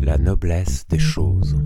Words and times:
La 0.00 0.18
noblesse 0.18 0.86
des 0.88 0.98
choses. 0.98 1.56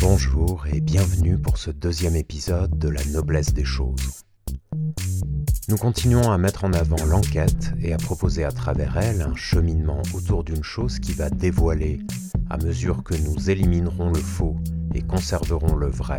Bonjour 0.00 0.66
et 0.72 0.80
bienvenue 0.80 1.38
pour 1.38 1.58
ce 1.58 1.70
deuxième 1.70 2.16
épisode 2.16 2.78
de 2.78 2.88
La 2.88 3.04
noblesse 3.06 3.52
des 3.52 3.64
choses. 3.64 4.24
Nous 5.68 5.76
continuons 5.76 6.30
à 6.30 6.38
mettre 6.38 6.64
en 6.64 6.72
avant 6.72 7.04
l'enquête 7.04 7.72
et 7.80 7.92
à 7.92 7.96
proposer 7.96 8.44
à 8.44 8.52
travers 8.52 8.96
elle 8.96 9.22
un 9.22 9.34
cheminement 9.34 10.02
autour 10.14 10.44
d'une 10.44 10.64
chose 10.64 10.98
qui 10.98 11.12
va 11.12 11.30
dévoiler, 11.30 12.00
à 12.52 12.58
mesure 12.58 13.02
que 13.02 13.14
nous 13.14 13.48
éliminerons 13.48 14.10
le 14.10 14.20
faux 14.20 14.56
et 14.94 15.00
conserverons 15.00 15.74
le 15.74 15.88
vrai, 15.88 16.18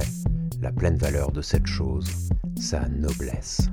la 0.64 0.72
pleine 0.72 0.98
valeur 0.98 1.32
de 1.32 1.44
cette 1.44 1.68
chose, 1.68 2.10
sa 2.60 2.90
noblesse. 2.90 3.70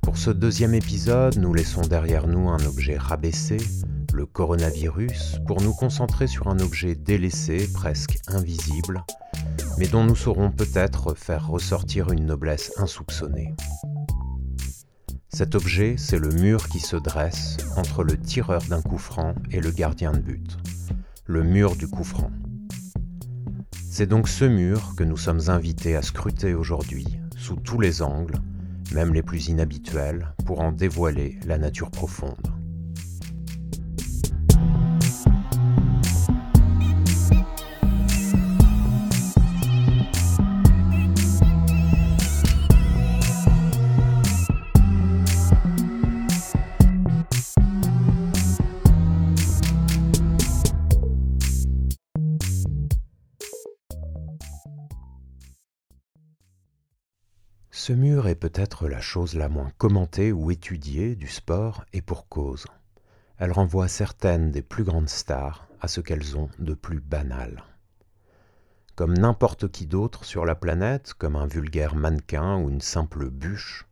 Pour 0.00 0.16
ce 0.16 0.30
deuxième 0.30 0.72
épisode, 0.72 1.36
nous 1.36 1.52
laissons 1.52 1.82
derrière 1.82 2.26
nous 2.26 2.48
un 2.48 2.64
objet 2.64 2.96
rabaissé, 2.96 3.58
le 4.14 4.24
coronavirus, 4.24 5.40
pour 5.46 5.60
nous 5.60 5.74
concentrer 5.74 6.26
sur 6.26 6.48
un 6.48 6.58
objet 6.60 6.94
délaissé, 6.94 7.68
presque 7.74 8.18
invisible, 8.28 9.04
mais 9.76 9.88
dont 9.88 10.04
nous 10.04 10.16
saurons 10.16 10.50
peut-être 10.50 11.12
faire 11.12 11.48
ressortir 11.48 12.10
une 12.12 12.24
noblesse 12.24 12.72
insoupçonnée. 12.78 13.54
Cet 15.34 15.54
objet, 15.54 15.94
c'est 15.96 16.18
le 16.18 16.28
mur 16.28 16.68
qui 16.68 16.78
se 16.78 16.94
dresse 16.94 17.56
entre 17.76 18.04
le 18.04 18.18
tireur 18.18 18.60
d'un 18.68 18.82
coup 18.82 18.98
franc 18.98 19.34
et 19.50 19.60
le 19.60 19.70
gardien 19.70 20.12
de 20.12 20.18
but, 20.18 20.58
le 21.24 21.42
mur 21.42 21.74
du 21.74 21.88
coup 21.88 22.04
franc. 22.04 22.30
C'est 23.90 24.06
donc 24.06 24.28
ce 24.28 24.44
mur 24.44 24.94
que 24.94 25.04
nous 25.04 25.16
sommes 25.16 25.48
invités 25.48 25.96
à 25.96 26.02
scruter 26.02 26.52
aujourd'hui, 26.52 27.06
sous 27.38 27.56
tous 27.56 27.80
les 27.80 28.02
angles, 28.02 28.36
même 28.92 29.14
les 29.14 29.22
plus 29.22 29.48
inhabituels, 29.48 30.34
pour 30.44 30.60
en 30.60 30.70
dévoiler 30.70 31.40
la 31.46 31.56
nature 31.56 31.90
profonde. 31.90 32.61
Ce 57.84 57.92
mur 57.92 58.28
est 58.28 58.36
peut-être 58.36 58.86
la 58.86 59.00
chose 59.00 59.34
la 59.34 59.48
moins 59.48 59.72
commentée 59.76 60.30
ou 60.30 60.52
étudiée 60.52 61.16
du 61.16 61.26
sport 61.26 61.84
et 61.92 62.00
pour 62.00 62.28
cause. 62.28 62.64
Elle 63.38 63.50
renvoie 63.50 63.88
certaines 63.88 64.52
des 64.52 64.62
plus 64.62 64.84
grandes 64.84 65.08
stars 65.08 65.66
à 65.80 65.88
ce 65.88 66.00
qu'elles 66.00 66.36
ont 66.38 66.48
de 66.60 66.74
plus 66.74 67.00
banal. 67.00 67.64
Comme 68.94 69.14
n'importe 69.14 69.66
qui 69.66 69.86
d'autre 69.86 70.24
sur 70.24 70.44
la 70.44 70.54
planète, 70.54 71.12
comme 71.14 71.34
un 71.34 71.48
vulgaire 71.48 71.96
mannequin 71.96 72.56
ou 72.56 72.70
une 72.70 72.80
simple 72.80 73.30
bûche, 73.30 73.88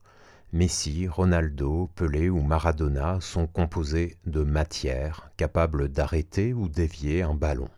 Messi, 0.53 1.09
Ronaldo, 1.09 1.91
Pelé 1.97 2.31
ou 2.31 2.43
Maradona 2.43 3.19
sont 3.21 3.49
composés 3.49 4.19
de 4.25 4.45
matière 4.45 5.33
capable 5.37 5.89
d'arrêter 5.89 6.55
ou 6.55 6.69
dévier 6.69 7.23
un 7.23 7.35
ballon. 7.35 7.71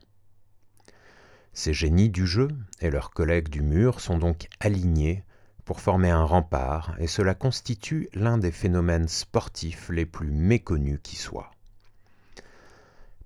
Ces 1.54 1.72
génies 1.72 2.10
du 2.10 2.26
jeu 2.26 2.48
et 2.82 2.90
leurs 2.90 3.12
collègues 3.12 3.48
du 3.48 3.62
mur 3.62 4.00
sont 4.00 4.18
donc 4.18 4.48
alignés 4.60 5.24
pour 5.64 5.80
former 5.80 6.10
un 6.10 6.24
rempart, 6.24 6.94
et 6.98 7.06
cela 7.06 7.34
constitue 7.34 8.08
l'un 8.14 8.38
des 8.38 8.52
phénomènes 8.52 9.08
sportifs 9.08 9.88
les 9.90 10.06
plus 10.06 10.30
méconnus 10.30 11.00
qui 11.02 11.16
soient. 11.16 11.50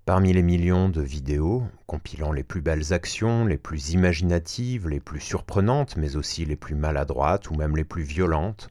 Parmi 0.05 0.33
les 0.33 0.43
millions 0.43 0.89
de 0.89 1.03
vidéos 1.03 1.65
compilant 1.87 2.31
les 2.31 2.45
plus 2.45 2.61
belles 2.61 2.93
actions, 2.93 3.45
les 3.45 3.59
plus 3.59 3.91
imaginatives, 3.91 4.89
les 4.89 5.01
plus 5.01 5.21
surprenantes, 5.21 5.97
mais 5.97 6.15
aussi 6.15 6.45
les 6.45 6.55
plus 6.55 6.77
maladroites 6.77 7.51
ou 7.51 7.57
même 7.57 7.77
les 7.77 7.85
plus 7.85 8.05
violentes, 8.05 8.69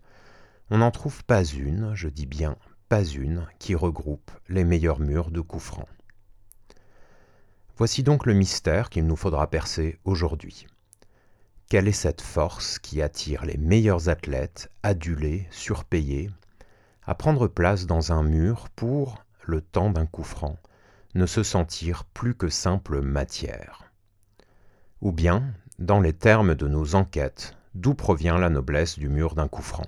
on 0.69 0.77
n'en 0.77 0.91
trouve 0.91 1.23
pas 1.25 1.43
une, 1.43 1.93
je 1.93 2.07
dis 2.07 2.25
bien 2.25 2.55
pas 2.87 3.03
une, 3.03 3.47
qui 3.59 3.75
regroupe 3.75 4.31
les 4.47 4.63
meilleurs 4.63 4.99
murs 4.99 5.31
de 5.31 5.41
coups 5.41 5.63
francs. 5.63 5.89
Voici 7.77 8.03
donc 8.03 8.25
le 8.25 8.33
mystère 8.33 8.89
qu'il 8.89 9.05
nous 9.05 9.17
faudra 9.17 9.49
percer 9.49 9.99
aujourd'hui. 10.05 10.67
Quelle 11.67 11.87
est 11.87 11.93
cette 11.93 12.21
force 12.21 12.77
qui 12.77 13.01
attire 13.01 13.43
les 13.43 13.57
meilleurs 13.57 14.07
athlètes, 14.09 14.69
adulés, 14.83 15.47
surpayés, 15.49 16.29
à 17.03 17.15
prendre 17.15 17.47
place 17.47 17.87
dans 17.87 18.11
un 18.11 18.21
mur 18.21 18.69
pour, 18.69 19.23
le 19.43 19.61
temps 19.61 19.89
d'un 19.89 20.05
coup 20.05 20.23
franc, 20.23 20.59
ne 21.15 21.25
se 21.25 21.41
sentir 21.41 22.03
plus 22.05 22.35
que 22.35 22.49
simple 22.49 23.01
matière? 23.01 23.91
Ou 25.01 25.11
bien, 25.11 25.53
dans 25.79 25.99
les 25.99 26.13
termes 26.13 26.53
de 26.53 26.67
nos 26.67 26.93
enquêtes, 26.93 27.57
d'où 27.73 27.95
provient 27.95 28.37
la 28.37 28.49
noblesse 28.49 28.99
du 28.99 29.09
mur 29.09 29.33
d'un 29.33 29.47
coup 29.47 29.63
franc? 29.63 29.87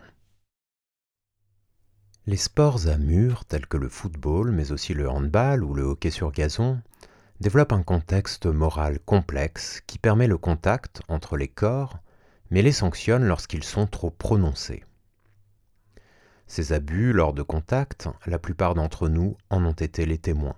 Les 2.25 2.37
sports 2.37 2.87
à 2.87 2.97
mur 2.97 3.45
tels 3.45 3.67
que 3.67 3.77
le 3.77 3.87
football, 3.87 4.51
mais 4.51 4.71
aussi 4.71 4.95
le 4.95 5.09
handball 5.09 5.63
ou 5.63 5.75
le 5.75 5.83
hockey 5.83 6.09
sur 6.09 6.31
gazon, 6.31 6.81
développe 7.39 7.71
un 7.71 7.83
contexte 7.83 8.47
moral 8.47 8.99
complexe 8.99 9.81
qui 9.85 9.99
permet 9.99 10.27
le 10.27 10.37
contact 10.37 11.01
entre 11.07 11.37
les 11.37 11.47
corps, 11.47 11.99
mais 12.49 12.61
les 12.61 12.71
sanctionne 12.71 13.25
lorsqu'ils 13.25 13.63
sont 13.63 13.85
trop 13.85 14.09
prononcés. 14.09 14.83
Ces 16.47 16.73
abus 16.73 17.13
lors 17.13 17.33
de 17.33 17.43
contact, 17.43 18.07
la 18.25 18.39
plupart 18.39 18.73
d'entre 18.73 19.09
nous 19.09 19.37
en 19.49 19.65
ont 19.65 19.73
été 19.73 20.05
les 20.05 20.17
témoins. 20.17 20.55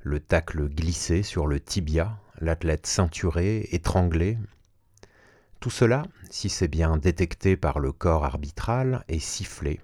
Le 0.00 0.20
tacle 0.20 0.68
glissé 0.68 1.22
sur 1.22 1.46
le 1.46 1.60
tibia, 1.60 2.18
l'athlète 2.40 2.86
ceinturé, 2.86 3.68
étranglé. 3.70 4.36
Tout 5.60 5.70
cela, 5.70 6.02
si 6.30 6.50
c'est 6.50 6.68
bien 6.68 6.98
détecté 6.98 7.56
par 7.56 7.78
le 7.78 7.92
corps 7.92 8.24
arbitral, 8.24 9.04
est 9.08 9.20
sifflé 9.20 9.80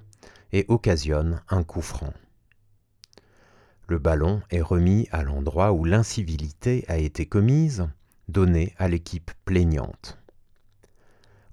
et 0.52 0.66
occasionne 0.68 1.42
un 1.48 1.62
coup 1.62 1.80
franc. 1.80 2.12
Le 3.90 3.98
ballon 3.98 4.40
est 4.50 4.62
remis 4.62 5.08
à 5.10 5.24
l'endroit 5.24 5.72
où 5.72 5.84
l'incivilité 5.84 6.84
a 6.86 6.96
été 6.96 7.26
commise, 7.26 7.88
donné 8.28 8.72
à 8.78 8.86
l'équipe 8.86 9.32
plaignante. 9.44 10.16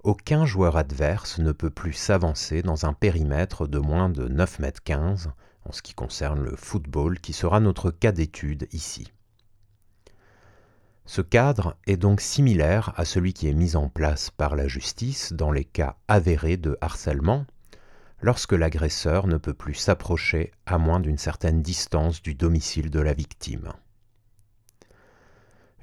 Aucun 0.04 0.46
joueur 0.46 0.78
adverse 0.78 1.40
ne 1.40 1.52
peut 1.52 1.72
plus 1.72 1.94
s'avancer 1.94 2.62
dans 2.62 2.86
un 2.86 2.94
périmètre 2.94 3.66
de 3.66 3.80
moins 3.80 4.10
de 4.10 4.28
9 4.28 4.60
mètres 4.60 4.84
15 4.84 5.32
en 5.66 5.72
ce 5.72 5.82
qui 5.82 5.96
concerne 5.96 6.44
le 6.44 6.56
football 6.56 7.20
qui 7.20 7.34
sera 7.34 7.60
notre 7.60 7.90
cas 7.90 8.12
d'étude 8.12 8.68
ici. 8.72 9.12
Ce 11.08 11.22
cadre 11.22 11.76
est 11.88 11.98
donc 11.98 12.22
similaire 12.22 12.94
à 12.98 13.06
celui 13.06 13.34
qui 13.34 13.48
est 13.48 13.54
mis 13.56 13.76
en 13.76 13.90
place 13.90 14.30
par 14.30 14.56
la 14.56 14.68
justice 14.68 15.34
dans 15.34 15.50
les 15.50 15.66
cas 15.66 15.98
avérés 16.08 16.58
de 16.58 16.78
harcèlement, 16.82 17.48
lorsque 18.22 18.54
l'agresseur 18.54 19.28
ne 19.28 19.38
peut 19.38 19.54
plus 19.54 19.76
s'approcher 19.76 20.52
à 20.66 20.78
moins 20.78 21.00
d'une 21.00 21.18
certaine 21.18 21.62
distance 21.62 22.22
du 22.22 22.34
domicile 22.36 22.90
de 22.90 23.00
la 23.00 23.14
victime. 23.14 23.72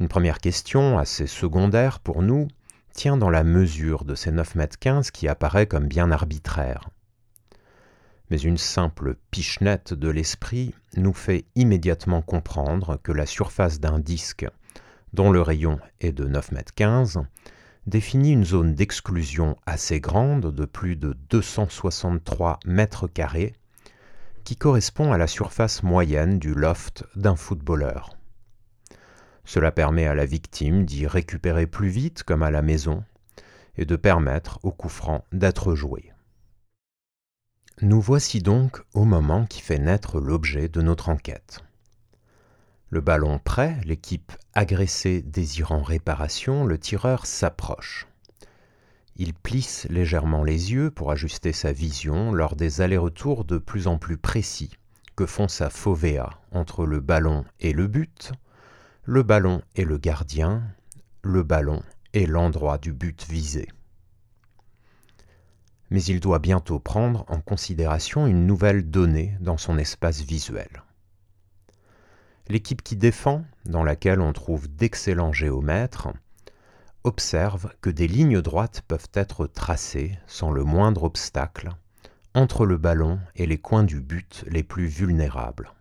Une 0.00 0.08
première 0.08 0.38
question, 0.38 0.98
assez 0.98 1.26
secondaire 1.26 2.00
pour 2.00 2.22
nous, 2.22 2.48
tient 2.92 3.16
dans 3.16 3.30
la 3.30 3.44
mesure 3.44 4.04
de 4.04 4.14
ces 4.14 4.32
9 4.32 4.56
mètres 4.56 4.78
15 4.78 5.10
qui 5.10 5.28
apparaît 5.28 5.66
comme 5.66 5.86
bien 5.86 6.10
arbitraire. 6.10 6.90
Mais 8.30 8.38
une 8.38 8.58
simple 8.58 9.16
pichenette 9.30 9.94
de 9.94 10.08
l'esprit 10.08 10.74
nous 10.96 11.12
fait 11.12 11.44
immédiatement 11.54 12.22
comprendre 12.22 12.98
que 13.02 13.12
la 13.12 13.26
surface 13.26 13.78
d'un 13.78 13.98
disque, 13.98 14.46
dont 15.12 15.30
le 15.30 15.42
rayon 15.42 15.78
est 16.00 16.12
de 16.12 16.24
9 16.24 16.52
mètres 16.52 16.74
15, 16.74 17.20
définit 17.86 18.32
une 18.32 18.44
zone 18.44 18.74
d'exclusion 18.74 19.56
assez 19.66 20.00
grande 20.00 20.54
de 20.54 20.64
plus 20.64 20.96
de 20.96 21.16
263 21.30 22.60
mètres 22.64 23.06
carrés 23.06 23.54
qui 24.44 24.56
correspond 24.56 25.12
à 25.12 25.18
la 25.18 25.26
surface 25.26 25.82
moyenne 25.82 26.38
du 26.38 26.54
loft 26.54 27.04
d'un 27.16 27.36
footballeur. 27.36 28.16
Cela 29.44 29.72
permet 29.72 30.06
à 30.06 30.14
la 30.14 30.26
victime 30.26 30.84
d'y 30.84 31.06
récupérer 31.06 31.66
plus 31.66 31.88
vite 31.88 32.22
comme 32.22 32.42
à 32.42 32.50
la 32.50 32.62
maison 32.62 33.04
et 33.76 33.84
de 33.84 33.96
permettre 33.96 34.58
au 34.62 34.70
coup 34.70 34.88
franc 34.88 35.24
d'être 35.32 35.74
joué. 35.74 36.12
Nous 37.82 38.00
voici 38.00 38.40
donc 38.40 38.82
au 38.94 39.04
moment 39.04 39.46
qui 39.46 39.60
fait 39.60 39.78
naître 39.78 40.20
l'objet 40.20 40.68
de 40.68 40.80
notre 40.80 41.08
enquête. 41.08 41.63
Le 42.94 43.00
ballon 43.00 43.40
prêt, 43.40 43.80
l'équipe 43.84 44.30
agressée 44.52 45.20
désirant 45.20 45.82
réparation, 45.82 46.64
le 46.64 46.78
tireur 46.78 47.26
s'approche. 47.26 48.06
Il 49.16 49.34
plisse 49.34 49.88
légèrement 49.90 50.44
les 50.44 50.70
yeux 50.72 50.92
pour 50.92 51.10
ajuster 51.10 51.52
sa 51.52 51.72
vision 51.72 52.30
lors 52.30 52.54
des 52.54 52.82
allers-retours 52.82 53.44
de 53.44 53.58
plus 53.58 53.88
en 53.88 53.98
plus 53.98 54.16
précis 54.16 54.78
que 55.16 55.26
font 55.26 55.48
sa 55.48 55.70
fovea 55.70 56.38
entre 56.52 56.86
le 56.86 57.00
ballon 57.00 57.44
et 57.58 57.72
le 57.72 57.88
but, 57.88 58.30
Le 59.02 59.24
ballon 59.24 59.60
est 59.74 59.84
le 59.84 59.98
gardien, 59.98 60.62
le 61.22 61.42
ballon 61.42 61.82
est 62.12 62.26
l'endroit 62.26 62.78
du 62.78 62.92
but 62.92 63.26
visé. 63.28 63.66
Mais 65.90 66.04
il 66.04 66.20
doit 66.20 66.38
bientôt 66.38 66.78
prendre 66.78 67.24
en 67.26 67.40
considération 67.40 68.28
une 68.28 68.46
nouvelle 68.46 68.88
donnée 68.88 69.36
dans 69.40 69.58
son 69.58 69.78
espace 69.78 70.20
visuel. 70.20 70.84
L'équipe 72.48 72.82
qui 72.82 72.96
défend, 72.96 73.44
dans 73.64 73.84
laquelle 73.84 74.20
on 74.20 74.32
trouve 74.32 74.68
d'excellents 74.68 75.32
géomètres, 75.32 76.08
observe 77.02 77.72
que 77.80 77.90
des 77.90 78.06
lignes 78.06 78.42
droites 78.42 78.82
peuvent 78.86 79.10
être 79.14 79.46
tracées 79.46 80.18
sans 80.26 80.50
le 80.50 80.64
moindre 80.64 81.04
obstacle 81.04 81.70
entre 82.34 82.66
le 82.66 82.76
ballon 82.76 83.20
et 83.36 83.46
les 83.46 83.58
coins 83.58 83.84
du 83.84 84.00
but 84.00 84.44
les 84.48 84.62
plus 84.64 84.86
vulnérables. 84.86 85.72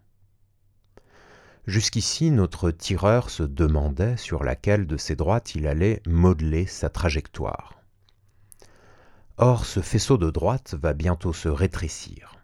Jusqu'ici, 1.66 2.30
notre 2.30 2.72
tireur 2.72 3.30
se 3.30 3.44
demandait 3.44 4.18
sur 4.18 4.44
laquelle 4.44 4.86
de 4.86 4.98
ces 4.98 5.16
droites 5.16 5.56
il 5.56 5.66
allait 5.66 6.02
modeler 6.06 6.66
sa 6.66 6.90
trajectoire. 6.90 7.80
Or, 9.38 9.66
ce 9.66 9.80
faisceau 9.80 10.18
de 10.18 10.30
droite 10.30 10.76
va 10.80 10.94
bientôt 10.94 11.34
se 11.34 11.50
rétrécir. 11.50 12.36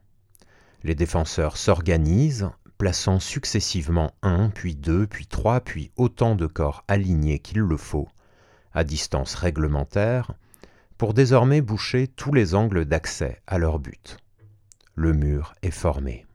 Les 0.84 0.96
défenseurs 0.96 1.58
s'organisent, 1.58 2.50
plaçant 2.80 3.20
successivement 3.20 4.14
un, 4.24 4.50
puis 4.50 4.74
deux, 4.74 5.06
puis 5.06 5.28
trois, 5.28 5.60
puis 5.60 5.92
autant 5.98 6.34
de 6.34 6.48
corps 6.48 6.86
alignés 6.88 7.40
qu'il 7.40 7.60
le 7.60 7.78
faut, 7.78 8.08
à 8.74 8.86
distance 8.86 9.36
réglementaire, 9.36 10.32
pour 10.98 11.14
désormais 11.14 11.62
boucher 11.62 12.08
tous 12.08 12.34
les 12.34 12.56
angles 12.56 12.86
d'accès 12.86 13.42
à 13.48 13.58
leur 13.58 13.80
but. 13.80 14.18
Le 14.96 15.14
mur 15.14 15.56
est 15.62 15.72
formé. 15.72 16.26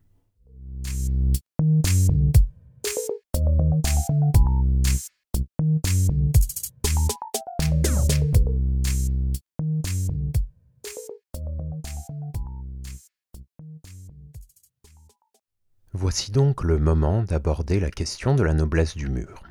Voici 16.04 16.32
donc 16.32 16.62
le 16.62 16.78
moment 16.78 17.22
d'aborder 17.22 17.80
la 17.80 17.90
question 17.90 18.34
de 18.34 18.42
la 18.42 18.52
noblesse 18.52 18.94
du 18.94 19.08
mur. 19.08 19.42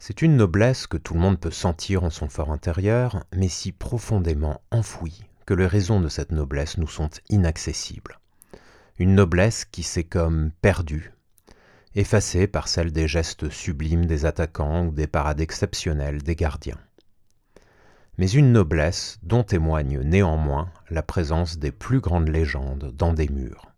C'est 0.00 0.20
une 0.20 0.36
noblesse 0.36 0.88
que 0.88 0.96
tout 0.96 1.14
le 1.14 1.20
monde 1.20 1.38
peut 1.38 1.52
sentir 1.52 2.02
en 2.02 2.10
son 2.10 2.28
fort 2.28 2.50
intérieur, 2.50 3.22
mais 3.32 3.46
si 3.46 3.70
profondément 3.70 4.60
enfouie 4.72 5.22
que 5.46 5.54
les 5.54 5.68
raisons 5.68 6.00
de 6.00 6.08
cette 6.08 6.32
noblesse 6.32 6.76
nous 6.76 6.88
sont 6.88 7.08
inaccessibles. 7.28 8.18
Une 8.98 9.14
noblesse 9.14 9.64
qui 9.64 9.84
s'est 9.84 10.02
comme 10.02 10.50
perdue, 10.60 11.12
effacée 11.94 12.48
par 12.48 12.66
celle 12.66 12.90
des 12.90 13.06
gestes 13.06 13.48
sublimes 13.48 14.06
des 14.06 14.26
attaquants 14.26 14.86
ou 14.86 14.90
des 14.90 15.06
parades 15.06 15.40
exceptionnelles 15.40 16.24
des 16.24 16.34
gardiens. 16.34 16.80
Mais 18.18 18.28
une 18.28 18.50
noblesse 18.50 19.20
dont 19.22 19.44
témoigne 19.44 20.00
néanmoins 20.00 20.72
la 20.90 21.04
présence 21.04 21.58
des 21.58 21.70
plus 21.70 22.00
grandes 22.00 22.28
légendes 22.28 22.92
dans 22.96 23.12
des 23.12 23.28
murs. 23.28 23.71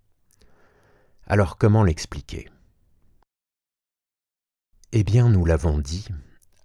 Alors 1.27 1.57
comment 1.57 1.83
l'expliquer? 1.83 2.51
Eh 4.93 5.05
bien, 5.05 5.31
nous 5.31 5.47
l'avons 5.47 5.79
dit, 5.79 6.07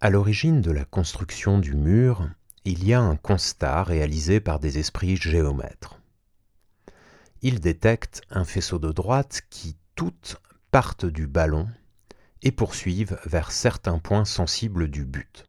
à 0.01 0.09
l'origine 0.09 0.61
de 0.61 0.71
la 0.71 0.83
construction 0.83 1.59
du 1.59 1.75
mur, 1.75 2.29
il 2.65 2.85
y 2.85 2.93
a 2.93 2.99
un 2.99 3.15
constat 3.15 3.83
réalisé 3.83 4.41
par 4.41 4.59
des 4.59 4.77
esprits 4.77 5.15
géomètres. 5.15 6.01
Ils 7.41 7.61
détectent 7.61 8.21
un 8.29 8.43
faisceau 8.43 8.79
de 8.79 8.91
droites 8.91 9.43
qui 9.49 9.77
toutes 9.95 10.41
partent 10.71 11.05
du 11.05 11.25
ballon 11.25 11.69
et 12.41 12.51
poursuivent 12.51 13.17
vers 13.25 13.53
certains 13.53 13.99
points 13.99 14.25
sensibles 14.25 14.89
du 14.89 15.05
but. 15.05 15.45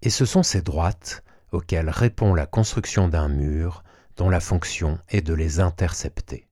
Et 0.00 0.10
ce 0.10 0.24
sont 0.24 0.42
ces 0.42 0.62
droites 0.62 1.22
auxquelles 1.52 1.90
répond 1.90 2.32
la 2.32 2.46
construction 2.46 3.08
d'un 3.08 3.28
mur 3.28 3.84
dont 4.16 4.30
la 4.30 4.40
fonction 4.40 4.98
est 5.10 5.22
de 5.22 5.34
les 5.34 5.60
intercepter. 5.60 6.48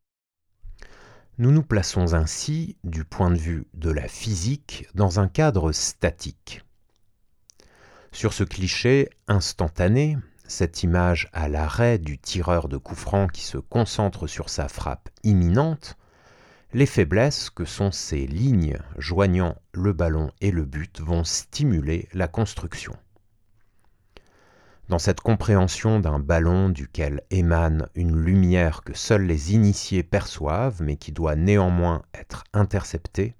Nous 1.40 1.52
nous 1.52 1.62
plaçons 1.62 2.12
ainsi, 2.12 2.76
du 2.84 3.02
point 3.02 3.30
de 3.30 3.38
vue 3.38 3.66
de 3.72 3.90
la 3.90 4.08
physique, 4.08 4.86
dans 4.94 5.20
un 5.20 5.26
cadre 5.26 5.72
statique. 5.72 6.62
Sur 8.12 8.34
ce 8.34 8.44
cliché 8.44 9.08
instantané, 9.26 10.18
cette 10.46 10.82
image 10.82 11.30
à 11.32 11.48
l'arrêt 11.48 11.96
du 11.96 12.18
tireur 12.18 12.68
de 12.68 12.76
coup 12.76 12.94
franc 12.94 13.26
qui 13.26 13.40
se 13.40 13.56
concentre 13.56 14.26
sur 14.26 14.50
sa 14.50 14.68
frappe 14.68 15.08
imminente, 15.22 15.96
les 16.74 16.84
faiblesses 16.84 17.48
que 17.48 17.64
sont 17.64 17.90
ces 17.90 18.26
lignes 18.26 18.76
joignant 18.98 19.56
le 19.72 19.94
ballon 19.94 20.30
et 20.42 20.50
le 20.50 20.66
but 20.66 21.00
vont 21.00 21.24
stimuler 21.24 22.10
la 22.12 22.28
construction. 22.28 22.94
Dans 24.90 24.98
cette 24.98 25.20
compréhension 25.20 26.00
d'un 26.00 26.18
ballon 26.18 26.68
duquel 26.68 27.22
émane 27.30 27.86
une 27.94 28.16
lumière 28.16 28.82
que 28.82 28.92
seuls 28.92 29.22
les 29.22 29.54
initiés 29.54 30.02
perçoivent, 30.02 30.82
mais 30.82 30.96
qui 30.96 31.12
doit 31.12 31.36
néanmoins 31.36 32.02
être 32.12 32.42
interceptée, 32.52 33.36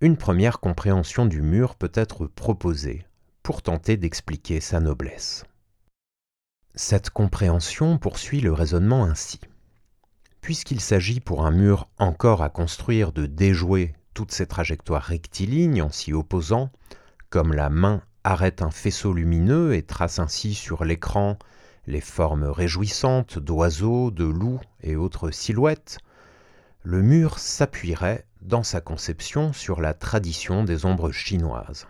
une 0.00 0.16
première 0.16 0.60
compréhension 0.60 1.26
du 1.26 1.42
mur 1.42 1.74
peut 1.74 1.90
être 1.92 2.28
proposée 2.28 3.04
pour 3.42 3.62
tenter 3.62 3.96
d'expliquer 3.96 4.60
sa 4.60 4.78
noblesse. 4.78 5.44
Cette 6.76 7.10
compréhension 7.10 7.98
poursuit 7.98 8.40
le 8.40 8.52
raisonnement 8.52 9.06
ainsi. 9.06 9.40
Puisqu'il 10.40 10.80
s'agit 10.80 11.18
pour 11.18 11.44
un 11.44 11.50
mur 11.50 11.88
encore 11.98 12.44
à 12.44 12.48
construire 12.48 13.10
de 13.10 13.26
déjouer 13.26 13.96
toutes 14.14 14.30
ces 14.30 14.46
trajectoires 14.46 15.02
rectilignes 15.02 15.82
en 15.82 15.90
s'y 15.90 16.12
opposant, 16.12 16.70
comme 17.28 17.52
la 17.52 17.70
main 17.70 18.02
arrête 18.24 18.62
un 18.62 18.70
faisceau 18.70 19.12
lumineux 19.12 19.74
et 19.74 19.82
trace 19.82 20.18
ainsi 20.18 20.54
sur 20.54 20.84
l'écran 20.84 21.38
les 21.86 22.00
formes 22.00 22.44
réjouissantes 22.44 23.38
d'oiseaux, 23.38 24.10
de 24.10 24.24
loups 24.24 24.60
et 24.82 24.96
autres 24.96 25.30
silhouettes, 25.30 25.98
le 26.82 27.02
mur 27.02 27.38
s'appuierait 27.38 28.26
dans 28.42 28.62
sa 28.62 28.80
conception 28.80 29.52
sur 29.52 29.80
la 29.80 29.94
tradition 29.94 30.64
des 30.64 30.86
ombres 30.86 31.12
chinoises. 31.12 31.86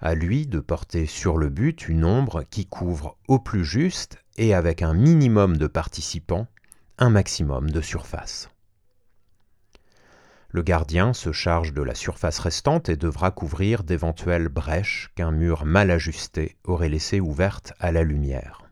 À 0.00 0.14
lui 0.14 0.46
de 0.46 0.60
porter 0.60 1.06
sur 1.06 1.36
le 1.36 1.48
but 1.48 1.88
une 1.88 2.04
ombre 2.04 2.44
qui 2.48 2.66
couvre 2.66 3.16
au 3.28 3.38
plus 3.38 3.64
juste 3.64 4.18
et 4.38 4.54
avec 4.54 4.82
un 4.82 4.94
minimum 4.94 5.56
de 5.56 5.66
participants 5.66 6.46
un 6.98 7.10
maximum 7.10 7.70
de 7.70 7.80
surface. 7.80 8.50
Le 10.52 10.62
gardien 10.62 11.12
se 11.12 11.30
charge 11.30 11.72
de 11.72 11.82
la 11.82 11.94
surface 11.94 12.40
restante 12.40 12.88
et 12.88 12.96
devra 12.96 13.30
couvrir 13.30 13.84
d'éventuelles 13.84 14.48
brèches 14.48 15.10
qu'un 15.14 15.30
mur 15.30 15.64
mal 15.64 15.92
ajusté 15.92 16.56
aurait 16.64 16.88
laissées 16.88 17.20
ouvertes 17.20 17.72
à 17.78 17.92
la 17.92 18.02
lumière. 18.02 18.62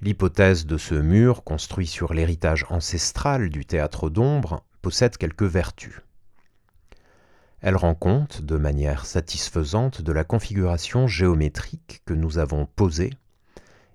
L'hypothèse 0.00 0.66
de 0.66 0.76
ce 0.76 0.96
mur, 0.96 1.44
construit 1.44 1.86
sur 1.86 2.14
l'héritage 2.14 2.66
ancestral 2.68 3.50
du 3.50 3.64
théâtre 3.64 4.10
d'ombre, 4.10 4.64
possède 4.82 5.16
quelques 5.16 5.44
vertus. 5.44 6.00
Elle 7.60 7.76
rend 7.76 7.94
compte, 7.94 8.42
de 8.42 8.56
manière 8.56 9.06
satisfaisante, 9.06 10.02
de 10.02 10.10
la 10.10 10.24
configuration 10.24 11.06
géométrique 11.06 12.02
que 12.04 12.14
nous 12.14 12.38
avons 12.38 12.66
posée 12.66 13.10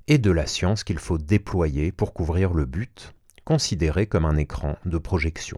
et 0.07 0.17
de 0.17 0.31
la 0.31 0.47
science 0.47 0.85
qu'il 0.85 0.99
faut 0.99 1.17
déployer 1.17 1.91
pour 1.91 2.13
couvrir 2.13 2.53
le 2.53 2.63
but, 2.63 3.13
considéré 3.43 4.07
comme 4.07 4.23
un 4.23 4.37
écran 4.37 4.77
de 4.85 4.97
projection. 4.97 5.57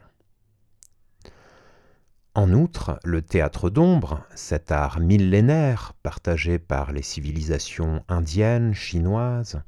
En 2.39 2.53
outre, 2.53 3.01
le 3.03 3.22
théâtre 3.22 3.69
d'ombre, 3.69 4.24
cet 4.34 4.72
art 4.72 5.01
millénaire 5.01 5.91
partagé 6.01 6.58
par 6.58 6.93
les 6.93 7.01
civilisations 7.01 8.01
indiennes, 8.08 8.74
chinoises, 8.74 9.62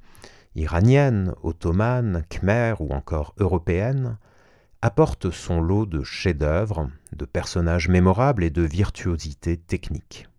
iraniennes, 0.55 1.33
ottomanes, 1.43 2.23
khmères 2.29 2.79
ou 2.79 2.93
encore 2.93 3.33
européennes, 3.37 4.17
apporte 4.81 5.31
son 5.31 5.59
lot 5.59 5.85
de 5.85 6.01
chefs-d'œuvre, 6.01 6.89
de 7.13 7.25
personnages 7.25 7.89
mémorables 7.89 8.45
et 8.45 8.51
de 8.51 8.61
virtuosité 8.61 9.57
technique. 9.57 10.29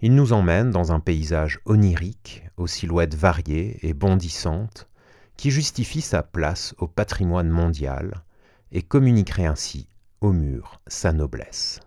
Il 0.00 0.14
nous 0.14 0.32
emmène 0.32 0.70
dans 0.70 0.90
un 0.90 1.00
paysage 1.00 1.60
onirique, 1.66 2.44
aux 2.56 2.66
silhouettes 2.66 3.14
variées 3.14 3.78
et 3.86 3.92
bondissantes, 3.92 4.88
qui 5.36 5.50
justifie 5.50 6.00
sa 6.00 6.22
place 6.22 6.74
au 6.78 6.86
patrimoine 6.86 7.50
mondial 7.50 8.24
et 8.72 8.80
communiquerait 8.80 9.44
ainsi 9.44 9.90
au 10.20 10.32
mur 10.32 10.80
sa 10.86 11.12
noblesse. 11.12 11.80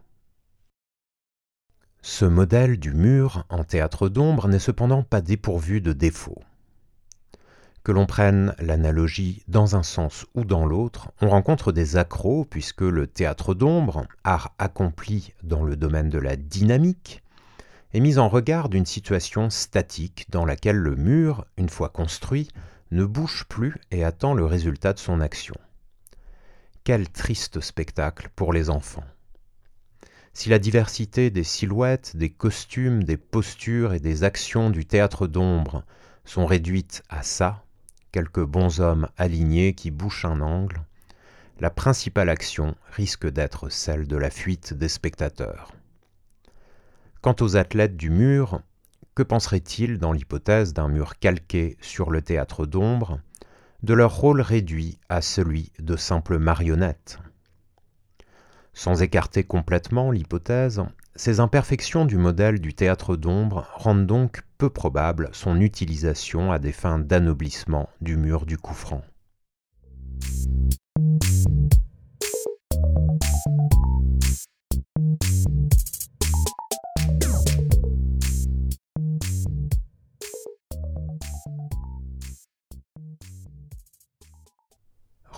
Ce 2.01 2.25
modèle 2.25 2.79
du 2.79 2.93
mur 2.93 3.45
en 3.49 3.63
théâtre 3.63 4.09
d'ombre 4.09 4.47
n'est 4.47 4.59
cependant 4.59 5.03
pas 5.03 5.21
dépourvu 5.21 5.81
de 5.81 5.93
défauts. 5.93 6.41
Que 7.83 7.91
l'on 7.91 8.05
prenne 8.05 8.55
l'analogie 8.59 9.43
dans 9.47 9.75
un 9.75 9.83
sens 9.83 10.25
ou 10.33 10.45
dans 10.45 10.65
l'autre, 10.65 11.11
on 11.21 11.29
rencontre 11.29 11.71
des 11.71 11.97
accros 11.97 12.45
puisque 12.45 12.81
le 12.81 13.07
théâtre 13.07 13.53
d'ombre, 13.53 14.05
art 14.23 14.53
accompli 14.59 15.33
dans 15.43 15.63
le 15.63 15.75
domaine 15.75 16.09
de 16.09 16.19
la 16.19 16.35
dynamique, 16.35 17.23
est 17.93 17.99
mis 17.99 18.17
en 18.17 18.29
regard 18.29 18.69
d'une 18.69 18.85
situation 18.85 19.49
statique 19.49 20.27
dans 20.29 20.45
laquelle 20.45 20.77
le 20.77 20.95
mur, 20.95 21.45
une 21.57 21.69
fois 21.69 21.89
construit, 21.89 22.49
ne 22.91 23.03
bouge 23.03 23.45
plus 23.49 23.75
et 23.91 24.03
attend 24.03 24.33
le 24.33 24.45
résultat 24.45 24.93
de 24.93 24.99
son 24.99 25.19
action 25.19 25.55
Quel 26.83 27.09
triste 27.09 27.61
spectacle 27.61 28.29
pour 28.35 28.53
les 28.53 28.71
enfants. 28.71 29.03
Si 30.33 30.49
la 30.49 30.57
diversité 30.57 31.29
des 31.29 31.43
silhouettes, 31.43 32.15
des 32.15 32.31
costumes, 32.31 33.03
des 33.03 33.17
postures 33.17 33.93
et 33.93 33.99
des 33.99 34.23
actions 34.23 34.71
du 34.71 34.87
théâtre 34.87 35.27
d'ombre 35.27 35.83
sont 36.25 36.47
réduites 36.47 37.03
à 37.07 37.21
ça, 37.21 37.63
quelques 38.11 38.43
bons 38.43 38.79
hommes 38.79 39.09
alignés 39.17 39.75
qui 39.75 39.91
bouchent 39.91 40.25
un 40.25 40.41
angle, 40.41 40.81
la 41.59 41.69
principale 41.69 42.29
action 42.29 42.75
risque 42.93 43.29
d'être 43.29 43.69
celle 43.69 44.07
de 44.07 44.17
la 44.17 44.31
fuite 44.31 44.73
des 44.73 44.89
spectateurs. 44.89 45.73
Quant 47.21 47.35
aux 47.41 47.57
athlètes 47.57 47.95
du 47.95 48.09
mur, 48.09 48.63
que 49.13 49.21
penseraient-ils 49.21 49.99
dans 49.99 50.13
l'hypothèse 50.13 50.73
d'un 50.73 50.87
mur 50.87 51.19
calqué 51.19 51.77
sur 51.79 52.09
le 52.09 52.23
théâtre 52.23 52.65
d'ombre, 52.65 53.19
de 53.83 53.93
leur 53.93 54.15
rôle 54.15 54.41
réduit 54.41 54.99
à 55.09 55.21
celui 55.21 55.71
de 55.79 55.95
simples 55.95 56.37
marionnettes 56.37 57.19
Sans 58.73 59.01
écarter 59.01 59.43
complètement 59.43 60.11
l'hypothèse, 60.11 60.83
ces 61.15 61.39
imperfections 61.39 62.05
du 62.05 62.17
modèle 62.17 62.59
du 62.59 62.73
théâtre 62.73 63.15
d'ombre 63.15 63.67
rendent 63.75 64.07
donc 64.07 64.43
peu 64.57 64.69
probable 64.69 65.29
son 65.33 65.59
utilisation 65.59 66.51
à 66.51 66.59
des 66.59 66.71
fins 66.71 66.99
d'anoblissement 66.99 67.89
du 67.99 68.17
mur 68.17 68.45
du 68.45 68.57
coup. 68.57 68.77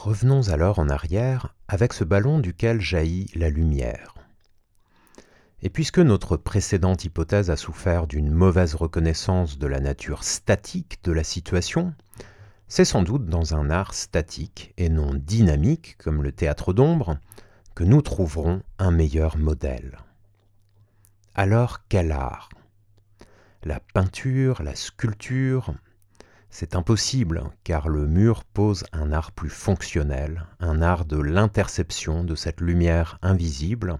Revenons 0.04 0.50
alors 0.50 0.80
en 0.80 0.90
arrière 0.90 1.56
avec 1.70 1.94
ce 1.94 2.04
ballon 2.04 2.40
duquel 2.40 2.82
jaillit 2.82 3.32
la 3.36 3.50
lumière. 3.50 4.16
Et 5.62 5.70
puisque 5.70 6.00
notre 6.00 6.36
précédente 6.36 7.06
hypothèse 7.06 7.50
a 7.50 7.56
souffert 7.56 8.06
d'une 8.06 8.30
mauvaise 8.30 8.76
reconnaissance 8.76 9.58
de 9.58 9.66
la 9.66 9.80
nature 9.80 10.26
statique 10.26 11.02
de 11.06 11.14
la 11.14 11.24
situation, 11.24 11.94
c'est 12.68 12.84
sans 12.84 13.02
doute 13.02 13.28
dans 13.28 13.56
un 13.56 13.70
art 13.70 13.94
statique 13.94 14.74
et 14.76 14.90
non 14.90 15.14
dynamique 15.14 15.96
comme 16.00 16.22
le 16.22 16.34
théâtre 16.34 16.74
d'ombre 16.74 17.18
que 17.74 17.86
nous 17.86 18.02
trouverons 18.02 18.62
un 18.80 18.92
meilleur 18.92 19.38
modèle. 19.38 20.00
Alors 21.34 21.88
quel 21.88 22.12
art? 22.12 22.50
La 23.64 23.80
peinture, 23.80 24.64
la 24.64 24.76
sculpture, 24.76 25.74
c'est 26.54 26.76
impossible 26.76 27.50
car 27.64 27.90
le 27.90 28.06
mur 28.06 28.44
pose 28.44 28.84
un 28.94 29.12
art 29.12 29.32
plus 29.32 29.50
fonctionnel, 29.50 30.46
un 30.60 30.84
art 30.84 31.06
de 31.06 31.18
l'interception 31.18 32.24
de 32.24 32.36
cette 32.36 32.62
lumière 32.62 33.18
invisible, 33.24 33.98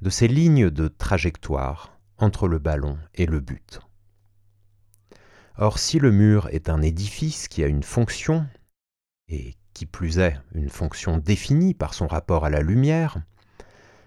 de 0.00 0.08
ces 0.08 0.28
lignes 0.28 0.70
de 0.70 0.86
trajectoire 0.86 1.98
entre 2.18 2.46
le 2.46 2.60
ballon 2.60 2.98
et 3.16 3.26
le 3.26 3.40
but. 3.40 3.80
Or 5.58 5.80
si 5.80 5.98
le 5.98 6.12
mur 6.12 6.48
est 6.52 6.68
un 6.68 6.82
édifice 6.82 7.48
qui 7.48 7.64
a 7.64 7.66
une 7.66 7.82
fonction, 7.82 8.46
et 9.26 9.56
qui 9.74 9.86
plus 9.86 10.20
est 10.20 10.38
une 10.54 10.70
fonction 10.70 11.18
définie 11.18 11.74
par 11.74 11.94
son 11.94 12.06
rapport 12.06 12.44
à 12.44 12.50
la 12.50 12.60
lumière, 12.60 13.16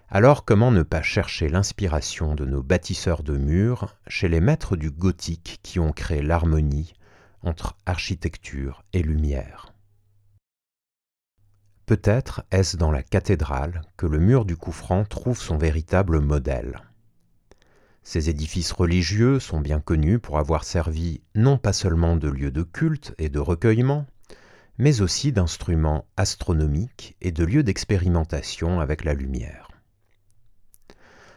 alors 0.07 0.45
comment 0.45 0.71
ne 0.71 0.83
pas 0.83 1.01
chercher 1.01 1.49
l'inspiration 1.49 2.35
de 2.35 2.45
nos 2.45 2.63
bâtisseurs 2.63 3.21
de 3.21 3.37
murs 3.37 3.97
chez 4.07 4.29
les 4.29 4.39
maîtres 4.39 4.77
du 4.77 4.91
gothique 4.91 5.59
qui 5.61 5.77
ont 5.77 5.91
créé 5.91 6.21
l'harmonie 6.21 6.93
entre 7.43 7.77
architecture 7.85 8.83
et 8.93 9.01
lumière. 9.01 9.73
Peut-être 11.85 12.43
est-ce 12.51 12.77
dans 12.77 12.91
la 12.91 13.01
cathédrale 13.01 13.81
que 13.97 14.05
le 14.05 14.19
mur 14.19 14.45
du 14.45 14.55
franc 14.71 15.05
trouve 15.05 15.39
son 15.39 15.57
véritable 15.57 16.19
modèle. 16.19 16.81
Ces 18.03 18.29
édifices 18.29 18.71
religieux 18.71 19.39
sont 19.39 19.59
bien 19.59 19.79
connus 19.79 20.19
pour 20.19 20.39
avoir 20.39 20.63
servi 20.63 21.21
non 21.35 21.57
pas 21.57 21.73
seulement 21.73 22.15
de 22.15 22.29
lieu 22.29 22.51
de 22.51 22.63
culte 22.63 23.13
et 23.17 23.29
de 23.29 23.39
recueillement, 23.39 24.05
mais 24.77 25.01
aussi 25.01 25.31
d'instruments 25.31 26.05
astronomiques 26.15 27.17
et 27.21 27.31
de 27.31 27.43
lieux 27.43 27.63
d'expérimentation 27.63 28.79
avec 28.79 29.03
la 29.03 29.13
lumière. 29.13 29.69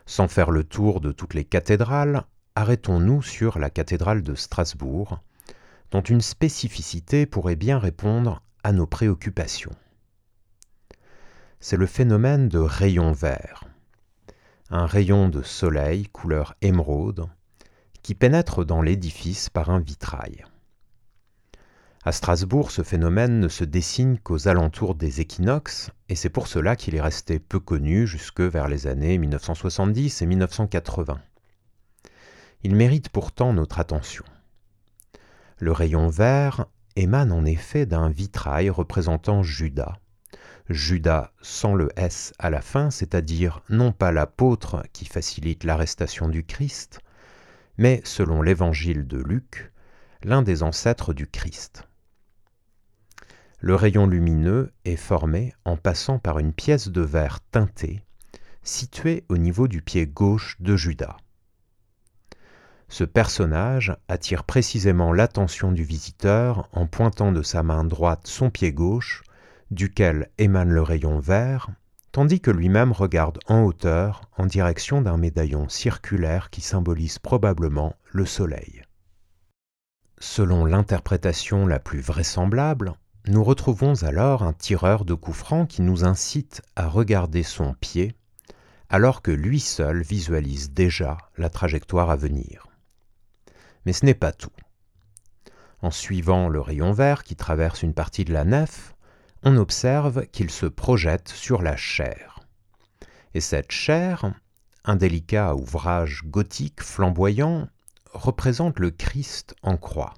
Sans 0.06 0.28
faire 0.28 0.50
le 0.50 0.64
tour 0.64 1.00
de 1.00 1.12
toutes 1.12 1.35
les 1.35 1.44
cathédrales, 1.44 2.25
arrêtons-nous 2.54 3.23
sur 3.23 3.59
la 3.59 3.71
cathédrale 3.71 4.23
de 4.23 4.35
Strasbourg, 4.35 5.23
dont 5.92 6.00
une 6.00 6.22
spécificité 6.22 7.26
pourrait 7.26 7.54
bien 7.54 7.78
répondre 7.78 8.42
à 8.64 8.72
nos 8.72 8.87
préoccupations. 8.87 9.75
C'est 11.61 11.76
le 11.76 11.87
phénomène 11.87 12.49
de 12.49 12.58
rayon 12.58 13.12
vert, 13.12 13.64
un 14.70 14.87
rayon 14.87 15.28
de 15.28 15.42
soleil 15.42 16.08
couleur 16.08 16.54
émeraude 16.62 17.26
qui 18.02 18.14
pénètre 18.14 18.64
dans 18.64 18.80
l'édifice 18.80 19.50
par 19.50 19.70
un 19.70 19.80
vitrail. 19.80 20.44
À 22.04 22.11
Strasbourg, 22.11 22.72
ce 22.72 22.82
phénomène 22.82 23.38
ne 23.38 23.49
se 23.49 23.62
dessine 23.62 24.18
qu'aux 24.18 24.49
alentours 24.49 24.96
des 24.96 25.20
équinoxes, 25.20 25.90
et 26.08 26.16
c'est 26.16 26.30
pour 26.30 26.49
cela 26.49 26.75
qu'il 26.75 26.96
est 26.96 27.00
resté 27.00 27.38
peu 27.38 27.61
connu 27.61 28.08
jusque 28.08 28.40
vers 28.40 28.66
les 28.66 28.88
années 28.88 29.18
1970 29.18 30.22
et 30.22 30.26
1980. 30.26 31.20
Il 32.64 32.75
mérite 32.75 33.11
pourtant 33.11 33.52
notre 33.52 33.78
attention. 33.78 34.25
Le 35.62 35.71
rayon 35.71 36.09
vert 36.09 36.66
émane 36.97 37.31
en 37.31 37.45
effet 37.45 37.87
d'un 37.87 38.11
vitrail 38.11 38.69
représentant 38.69 39.45
Judas. 39.45 39.97
Judas 40.69 41.31
sans 41.40 41.76
le 41.76 41.88
S 41.95 42.33
à 42.40 42.50
la 42.50 42.61
fin, 42.61 42.90
c'est-à-dire 42.90 43.62
non 43.69 43.92
pas 43.92 44.11
l'apôtre 44.11 44.83
qui 44.92 45.04
facilite 45.04 45.62
l'arrestation 45.62 46.28
du 46.28 46.42
Christ, 46.42 46.99
mais 47.78 48.00
selon 48.02 48.42
l'évangile 48.42 49.07
de 49.07 49.19
Luc, 49.19 49.71
l'un 50.25 50.42
des 50.42 50.64
ancêtres 50.64 51.14
du 51.14 51.28
Christ. 51.28 51.87
Le 53.61 53.76
rayon 53.76 54.09
lumineux 54.09 54.73
est 54.85 54.97
formé 54.97 55.54
en 55.64 55.76
passant 55.76 56.19
par 56.19 56.40
une 56.40 56.52
pièce 56.52 56.88
de 56.88 57.02
verre 57.02 57.38
teintée 57.52 58.02
située 58.64 59.23
au 59.28 59.37
niveau 59.37 59.69
du 59.69 59.81
pied 59.81 60.09
gauche 60.09 60.57
de 60.59 60.75
Judas. 60.75 61.19
Ce 62.92 63.04
personnage 63.04 63.96
attire 64.06 64.44
précisément 64.44 65.14
l'attention 65.14 65.72
du 65.72 65.82
visiteur 65.82 66.68
en 66.72 66.87
pointant 66.87 67.32
de 67.32 67.40
sa 67.40 67.62
main 67.62 67.84
droite 67.84 68.26
son 68.26 68.50
pied 68.50 68.70
gauche, 68.70 69.22
duquel 69.70 70.28
émane 70.37 70.68
le 70.68 70.82
rayon 70.82 71.18
vert, 71.18 71.70
tandis 72.12 72.42
que 72.42 72.50
lui-même 72.50 72.92
regarde 72.92 73.38
en 73.46 73.62
hauteur 73.62 74.28
en 74.37 74.44
direction 74.44 75.00
d'un 75.00 75.16
médaillon 75.16 75.70
circulaire 75.70 76.50
qui 76.50 76.61
symbolise 76.61 77.18
probablement 77.18 77.96
le 78.11 78.26
soleil. 78.26 78.82
Selon 80.18 80.66
l'interprétation 80.66 81.66
la 81.66 81.78
plus 81.78 82.02
vraisemblable, 82.02 82.92
nous 83.26 83.42
retrouvons 83.42 84.02
alors 84.02 84.42
un 84.42 84.52
tireur 84.52 85.06
de 85.06 85.14
coups 85.14 85.38
francs 85.38 85.66
qui 85.66 85.80
nous 85.80 86.04
incite 86.04 86.61
à 86.76 86.88
regarder 86.88 87.42
son 87.42 87.72
pied, 87.72 88.14
alors 88.90 89.22
que 89.22 89.30
lui 89.30 89.61
seul 89.61 90.02
visualise 90.02 90.72
déjà 90.72 91.16
la 91.38 91.49
trajectoire 91.49 92.11
à 92.11 92.16
venir. 92.16 92.66
Mais 93.85 93.93
ce 93.93 94.07
n'est 94.07 94.15
pas 94.15 94.33
tout. 94.33 94.53
En 95.81 95.91
suivant 95.91 96.49
le 96.49 96.61
rayon 96.61 96.93
vert 96.93 97.25
qui 97.25 97.37
traverse 97.37 97.83
une 97.83 97.95
partie 97.95 98.25
de 98.25 98.33
la 98.33 98.45
nef, 98.45 98.95
on 99.43 99.57
observe 99.57 100.27
qu'il 100.27 100.51
se 100.51 100.67
projette 100.67 101.29
sur 101.29 101.62
la 101.62 101.77
chair. 101.77 102.41
Et 103.35 103.41
cette 103.41 103.73
chair, 103.73 104.33
un 104.85 104.97
délicat 104.97 105.55
ouvrage 105.55 106.23
gothique 106.25 106.83
flamboyant, 106.83 107.69
représente 108.12 108.79
le 108.79 108.91
Christ 108.91 109.55
en 109.62 109.77
croix. 109.77 110.15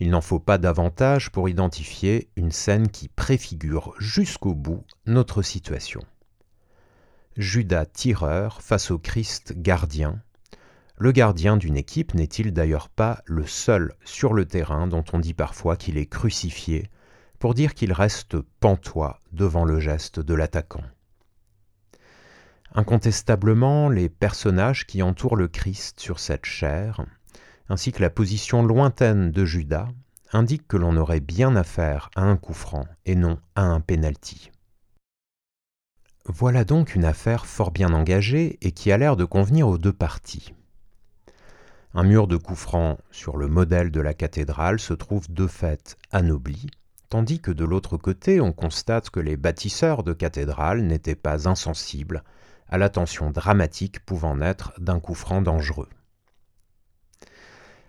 Il 0.00 0.10
n'en 0.10 0.20
faut 0.20 0.38
pas 0.38 0.58
davantage 0.58 1.30
pour 1.30 1.48
identifier 1.48 2.30
une 2.36 2.52
scène 2.52 2.88
qui 2.88 3.08
préfigure 3.08 3.94
jusqu'au 3.98 4.54
bout 4.54 4.84
notre 5.06 5.42
situation. 5.42 6.00
Judas 7.36 7.86
tireur 7.86 8.62
face 8.62 8.90
au 8.90 8.98
Christ 8.98 9.54
gardien, 9.56 10.22
le 11.00 11.12
gardien 11.12 11.56
d'une 11.56 11.76
équipe 11.76 12.14
n'est-il 12.14 12.52
d'ailleurs 12.52 12.88
pas 12.88 13.22
le 13.24 13.46
seul 13.46 13.94
sur 14.04 14.34
le 14.34 14.44
terrain 14.44 14.88
dont 14.88 15.04
on 15.12 15.20
dit 15.20 15.34
parfois 15.34 15.76
qu'il 15.76 15.96
est 15.96 16.06
crucifié 16.06 16.90
pour 17.38 17.54
dire 17.54 17.74
qu'il 17.74 17.92
reste 17.92 18.36
pantois 18.58 19.20
devant 19.30 19.64
le 19.64 19.78
geste 19.78 20.18
de 20.18 20.34
l'attaquant? 20.34 20.82
Incontestablement, 22.74 23.88
les 23.88 24.08
personnages 24.08 24.86
qui 24.86 25.02
entourent 25.02 25.36
le 25.36 25.48
Christ 25.48 26.00
sur 26.00 26.18
cette 26.18 26.44
chair, 26.44 27.06
ainsi 27.68 27.92
que 27.92 28.02
la 28.02 28.10
position 28.10 28.64
lointaine 28.64 29.30
de 29.30 29.44
Judas, 29.44 29.88
indiquent 30.32 30.68
que 30.68 30.76
l'on 30.76 30.96
aurait 30.96 31.20
bien 31.20 31.54
affaire 31.54 32.10
à 32.16 32.22
un 32.22 32.36
coup 32.36 32.52
franc 32.52 32.86
et 33.06 33.14
non 33.14 33.38
à 33.54 33.62
un 33.62 33.80
penalty. 33.80 34.50
Voilà 36.26 36.64
donc 36.64 36.94
une 36.94 37.06
affaire 37.06 37.46
fort 37.46 37.70
bien 37.70 37.92
engagée 37.92 38.58
et 38.60 38.72
qui 38.72 38.92
a 38.92 38.98
l'air 38.98 39.16
de 39.16 39.24
convenir 39.24 39.68
aux 39.68 39.78
deux 39.78 39.94
parties. 39.94 40.52
Un 41.98 42.04
mur 42.04 42.28
de 42.28 42.36
coups 42.36 42.60
francs 42.60 42.96
sur 43.10 43.36
le 43.36 43.48
modèle 43.48 43.90
de 43.90 44.00
la 44.00 44.14
cathédrale 44.14 44.78
se 44.78 44.94
trouve 44.94 45.28
de 45.32 45.48
fait 45.48 45.96
anobli, 46.12 46.68
tandis 47.08 47.40
que 47.40 47.50
de 47.50 47.64
l'autre 47.64 47.96
côté 47.96 48.40
on 48.40 48.52
constate 48.52 49.10
que 49.10 49.18
les 49.18 49.36
bâtisseurs 49.36 50.04
de 50.04 50.12
cathédrales 50.12 50.82
n'étaient 50.82 51.16
pas 51.16 51.48
insensibles 51.48 52.22
à 52.68 52.78
l'attention 52.78 53.32
dramatique 53.32 53.98
pouvant 54.06 54.36
naître 54.36 54.72
d'un 54.78 55.00
coup 55.00 55.14
franc 55.14 55.42
dangereux. 55.42 55.88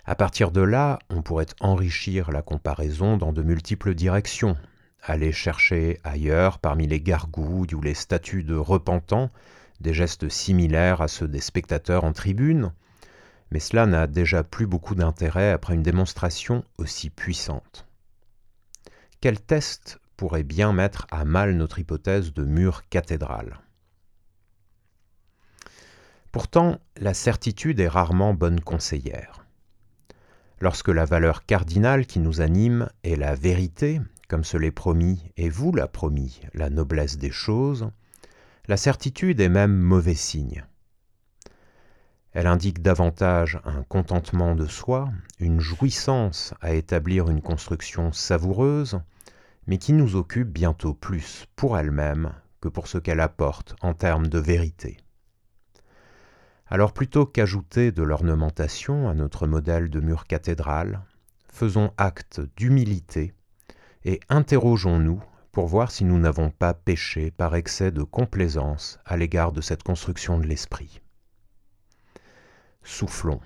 À 0.05 0.15
partir 0.15 0.49
de 0.49 0.61
là, 0.61 0.97
on 1.11 1.21
pourrait 1.21 1.45
enrichir 1.59 2.31
la 2.31 2.41
comparaison 2.41 3.15
dans 3.15 3.31
de 3.31 3.43
multiples 3.43 3.93
directions, 3.93 4.57
aller 5.03 5.31
chercher 5.31 5.99
ailleurs, 6.03 6.57
parmi 6.57 6.87
les 6.87 6.99
gargouilles 6.99 7.75
ou 7.75 7.81
les 7.81 7.93
statues 7.93 8.43
de 8.43 8.55
repentants, 8.55 9.29
des 9.81 9.93
gestes 9.93 10.29
similaires 10.29 11.01
à 11.01 11.07
ceux 11.07 11.27
des 11.27 11.41
spectateurs 11.41 12.05
en 12.05 12.11
tribune, 12.11 12.71
mais 13.51 13.59
cela 13.59 13.85
n'a 13.85 14.07
déjà 14.07 14.43
plus 14.43 14.67
beaucoup 14.67 14.95
d'intérêt 14.95 15.51
après 15.51 15.73
une 15.73 15.83
démonstration 15.83 16.63
aussi 16.77 17.09
puissante. 17.09 17.87
Quel 19.21 19.41
test 19.41 19.99
pourrait 20.17 20.43
bien 20.43 20.73
mettre 20.73 21.07
à 21.11 21.25
mal 21.25 21.55
notre 21.55 21.79
hypothèse 21.79 22.33
de 22.33 22.43
mur 22.43 22.87
cathédral 22.89 23.59
Pourtant, 26.31 26.79
la 26.97 27.13
certitude 27.13 27.79
est 27.79 27.87
rarement 27.87 28.33
bonne 28.33 28.61
conseillère. 28.61 29.45
Lorsque 30.61 30.89
la 30.89 31.05
valeur 31.05 31.45
cardinale 31.45 32.05
qui 32.05 32.19
nous 32.19 32.41
anime 32.41 32.89
est 33.03 33.15
la 33.15 33.33
vérité, 33.33 33.99
comme 34.27 34.43
se 34.43 34.57
l'est 34.57 34.71
promis 34.71 35.23
et 35.37 35.49
vous 35.49 35.71
l'a 35.71 35.87
promis 35.87 36.41
la 36.53 36.69
noblesse 36.69 37.17
des 37.17 37.31
choses, 37.31 37.89
la 38.67 38.77
certitude 38.77 39.39
est 39.39 39.49
même 39.49 39.75
mauvais 39.75 40.13
signe. 40.13 40.65
Elle 42.39 42.47
indique 42.47 42.81
davantage 42.81 43.59
un 43.65 43.83
contentement 43.83 44.55
de 44.55 44.65
soi, 44.65 45.09
une 45.41 45.59
jouissance 45.59 46.53
à 46.61 46.73
établir 46.73 47.29
une 47.29 47.41
construction 47.41 48.13
savoureuse, 48.13 49.01
mais 49.67 49.77
qui 49.77 49.91
nous 49.91 50.15
occupe 50.15 50.47
bientôt 50.47 50.93
plus 50.93 51.47
pour 51.57 51.77
elle-même 51.77 52.31
que 52.61 52.69
pour 52.69 52.87
ce 52.87 52.97
qu'elle 52.97 53.19
apporte 53.19 53.75
en 53.81 53.93
termes 53.93 54.27
de 54.27 54.39
vérité. 54.39 54.95
Alors 56.67 56.93
plutôt 56.93 57.25
qu'ajouter 57.25 57.91
de 57.91 58.03
l'ornementation 58.03 59.09
à 59.09 59.13
notre 59.13 59.45
modèle 59.45 59.89
de 59.89 59.99
mur 59.99 60.25
cathédral, 60.25 61.01
faisons 61.51 61.91
acte 61.97 62.39
d'humilité 62.55 63.33
et 64.05 64.21
interrogeons-nous 64.29 65.21
pour 65.51 65.67
voir 65.67 65.91
si 65.91 66.05
nous 66.05 66.17
n'avons 66.17 66.51
pas 66.51 66.73
péché 66.73 67.31
par 67.31 67.55
excès 67.55 67.91
de 67.91 68.03
complaisance 68.03 68.97
à 69.03 69.17
l'égard 69.17 69.51
de 69.51 69.59
cette 69.59 69.83
construction 69.83 70.39
de 70.39 70.45
l'esprit. 70.45 71.01
Soufflons. 72.83 73.41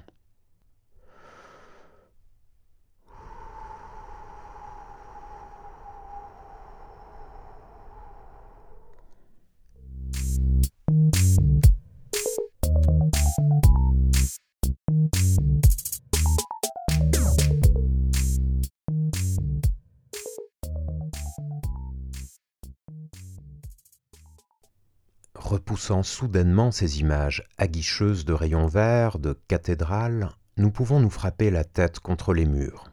Repoussant 25.73 26.03
soudainement 26.03 26.69
ces 26.69 26.99
images 26.99 27.43
aguicheuses 27.57 28.25
de 28.25 28.33
rayons 28.33 28.67
verts, 28.67 29.17
de 29.17 29.33
cathédrales, 29.47 30.29
nous 30.55 30.69
pouvons 30.69 30.99
nous 30.99 31.09
frapper 31.09 31.49
la 31.49 31.63
tête 31.63 31.99
contre 31.99 32.35
les 32.35 32.45
murs. 32.45 32.91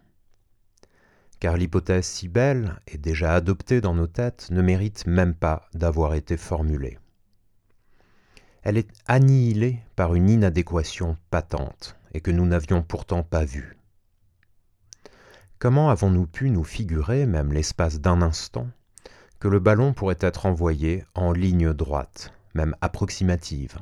Car 1.41 1.59
l'hypothèse 1.59 2.07
si 2.07 2.27
belle 2.27 2.81
et 2.87 2.97
déjà 2.97 3.35
adoptée 3.35 3.83
dans 3.83 3.93
nos 3.93 4.07
têtes 4.07 4.49
ne 4.51 4.63
mérite 4.63 5.07
même 5.07 5.35
pas 5.35 5.69
d'avoir 5.75 6.15
été 6.15 6.39
formulée. 6.39 6.97
Elle 8.63 8.79
est 8.79 8.89
annihilée 9.07 9.81
par 9.95 10.15
une 10.15 10.31
inadéquation 10.31 11.19
patente 11.29 11.99
et 12.15 12.23
que 12.23 12.31
nous 12.31 12.47
n'avions 12.47 12.83
pourtant 12.83 13.23
pas 13.23 13.45
vue. 13.45 13.77
Comment 15.59 15.91
avons-nous 15.91 16.27
pu 16.27 16.49
nous 16.49 16.65
figurer, 16.65 17.27
même 17.27 17.53
l'espace 17.53 18.01
d'un 18.01 18.23
instant, 18.23 18.69
que 19.39 19.49
le 19.49 19.59
ballon 19.59 19.93
pourrait 19.93 20.17
être 20.21 20.47
envoyé 20.47 21.05
en 21.15 21.33
ligne 21.33 21.75
droite? 21.75 22.33
Même 22.55 22.77
approximative. 22.81 23.79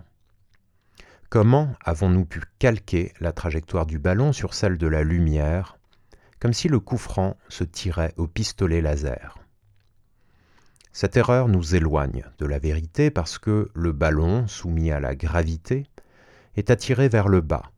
Comment 1.30 1.74
avons-nous 1.84 2.24
pu 2.24 2.40
calquer 2.58 3.12
la 3.20 3.32
trajectoire 3.32 3.86
du 3.86 3.98
ballon 3.98 4.32
sur 4.32 4.54
celle 4.54 4.78
de 4.78 4.86
la 4.86 5.02
lumière, 5.02 5.78
comme 6.40 6.54
si 6.54 6.68
le 6.68 6.80
coup 6.80 6.96
franc 6.96 7.36
se 7.48 7.64
tirait 7.64 8.14
au 8.16 8.26
pistolet 8.26 8.80
laser? 8.80 9.38
Cette 10.92 11.16
erreur 11.16 11.48
nous 11.48 11.74
éloigne 11.74 12.24
de 12.38 12.46
la 12.46 12.58
vérité 12.58 13.10
parce 13.10 13.38
que 13.38 13.70
le 13.74 13.92
ballon, 13.92 14.48
soumis 14.48 14.90
à 14.90 15.00
la 15.00 15.14
gravité, 15.14 15.86
est 16.56 16.70
attiré 16.70 17.08
vers 17.08 17.28
le 17.28 17.40
bas. 17.40 17.70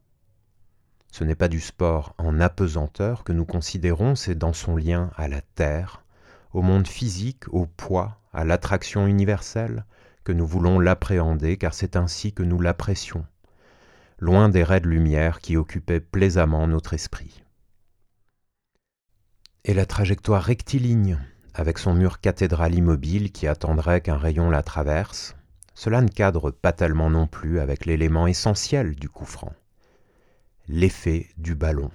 Ce 1.12 1.24
n'est 1.24 1.34
pas 1.34 1.48
du 1.48 1.60
sport 1.60 2.14
en 2.18 2.40
apesanteur 2.40 3.24
que 3.24 3.32
nous 3.32 3.44
considérons, 3.44 4.14
c'est 4.14 4.36
dans 4.36 4.52
son 4.52 4.76
lien 4.76 5.10
à 5.16 5.26
la 5.26 5.40
Terre, 5.40 6.04
au 6.52 6.62
monde 6.62 6.86
physique, 6.86 7.52
au 7.52 7.66
poids, 7.66 8.20
à 8.32 8.44
l'attraction 8.44 9.06
universelle, 9.06 9.84
nous 10.32 10.46
voulons 10.46 10.78
l'appréhender, 10.78 11.56
car 11.56 11.74
c'est 11.74 11.96
ainsi 11.96 12.32
que 12.32 12.42
nous 12.42 12.60
l'apprécions, 12.60 13.24
loin 14.18 14.48
des 14.48 14.64
raies 14.64 14.80
de 14.80 14.88
lumière 14.88 15.40
qui 15.40 15.56
occupaient 15.56 16.00
plaisamment 16.00 16.66
notre 16.66 16.94
esprit. 16.94 17.42
Et 19.64 19.74
la 19.74 19.86
trajectoire 19.86 20.42
rectiligne, 20.42 21.18
avec 21.54 21.78
son 21.78 21.94
mur 21.94 22.20
cathédral 22.20 22.74
immobile 22.74 23.32
qui 23.32 23.46
attendrait 23.46 24.00
qu'un 24.00 24.16
rayon 24.16 24.50
la 24.50 24.62
traverse, 24.62 25.36
cela 25.74 26.00
ne 26.00 26.08
cadre 26.08 26.50
pas 26.50 26.72
tellement 26.72 27.10
non 27.10 27.26
plus 27.26 27.60
avec 27.60 27.86
l'élément 27.86 28.26
essentiel 28.26 28.94
du 28.94 29.08
coup 29.08 29.24
franc, 29.24 29.52
l'effet 30.68 31.28
du 31.36 31.54
ballon. 31.54 31.90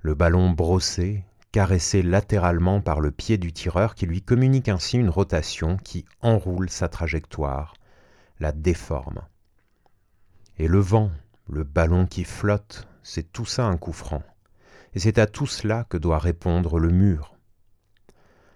Le 0.00 0.14
ballon 0.14 0.50
brossé, 0.50 1.24
caressé 1.54 2.02
latéralement 2.02 2.80
par 2.80 3.00
le 3.00 3.12
pied 3.12 3.38
du 3.38 3.52
tireur 3.52 3.94
qui 3.94 4.06
lui 4.06 4.22
communique 4.22 4.68
ainsi 4.68 4.98
une 4.98 5.08
rotation 5.08 5.76
qui 5.76 6.04
enroule 6.20 6.68
sa 6.68 6.88
trajectoire, 6.88 7.74
la 8.40 8.50
déforme. 8.50 9.20
Et 10.58 10.66
le 10.66 10.80
vent, 10.80 11.12
le 11.48 11.62
ballon 11.62 12.06
qui 12.06 12.24
flotte, 12.24 12.88
c'est 13.04 13.30
tout 13.32 13.46
ça 13.46 13.66
un 13.66 13.76
coup 13.76 13.92
franc. 13.92 14.24
Et 14.94 14.98
c'est 14.98 15.16
à 15.16 15.28
tout 15.28 15.46
cela 15.46 15.84
que 15.84 15.96
doit 15.96 16.18
répondre 16.18 16.80
le 16.80 16.90
mur. 16.90 17.36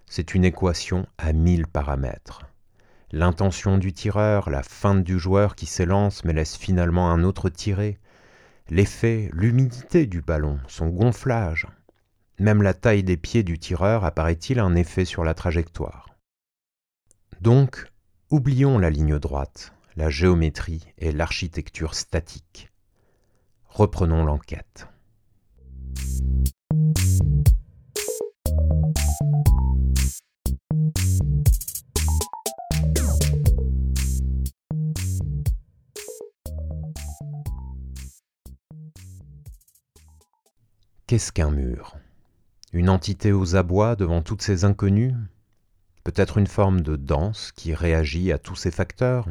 C'est 0.06 0.34
une 0.34 0.44
équation 0.44 1.06
à 1.18 1.32
mille 1.32 1.68
paramètres. 1.68 2.46
L'intention 3.12 3.78
du 3.78 3.92
tireur, 3.92 4.50
la 4.50 4.64
feinte 4.64 5.04
du 5.04 5.20
joueur 5.20 5.54
qui 5.54 5.66
s'élance 5.66 6.24
mais 6.24 6.32
laisse 6.32 6.56
finalement 6.56 7.12
un 7.12 7.22
autre 7.22 7.48
tiré, 7.48 8.00
l'effet, 8.70 9.30
l'humidité 9.32 10.06
du 10.06 10.20
ballon, 10.20 10.58
son 10.66 10.88
gonflage, 10.88 11.68
même 12.38 12.62
la 12.62 12.74
taille 12.74 13.02
des 13.02 13.16
pieds 13.16 13.42
du 13.42 13.58
tireur 13.58 14.04
apparaît-il 14.04 14.60
un 14.60 14.74
effet 14.76 15.04
sur 15.04 15.24
la 15.24 15.34
trajectoire. 15.34 16.16
Donc, 17.40 17.86
oublions 18.30 18.78
la 18.78 18.90
ligne 18.90 19.18
droite, 19.18 19.72
la 19.96 20.10
géométrie 20.10 20.84
et 20.98 21.12
l'architecture 21.12 21.94
statique. 21.94 22.70
Reprenons 23.68 24.24
l'enquête. 24.24 24.88
Qu'est-ce 41.06 41.32
qu'un 41.32 41.50
mur? 41.50 41.96
Une 42.72 42.90
entité 42.90 43.32
aux 43.32 43.56
abois 43.56 43.96
devant 43.96 44.20
toutes 44.20 44.42
ces 44.42 44.64
inconnues? 44.64 45.14
Peut-être 46.04 46.36
une 46.36 46.46
forme 46.46 46.82
de 46.82 46.96
danse 46.96 47.50
qui 47.52 47.74
réagit 47.74 48.30
à 48.30 48.38
tous 48.38 48.56
ces 48.56 48.70
facteurs? 48.70 49.26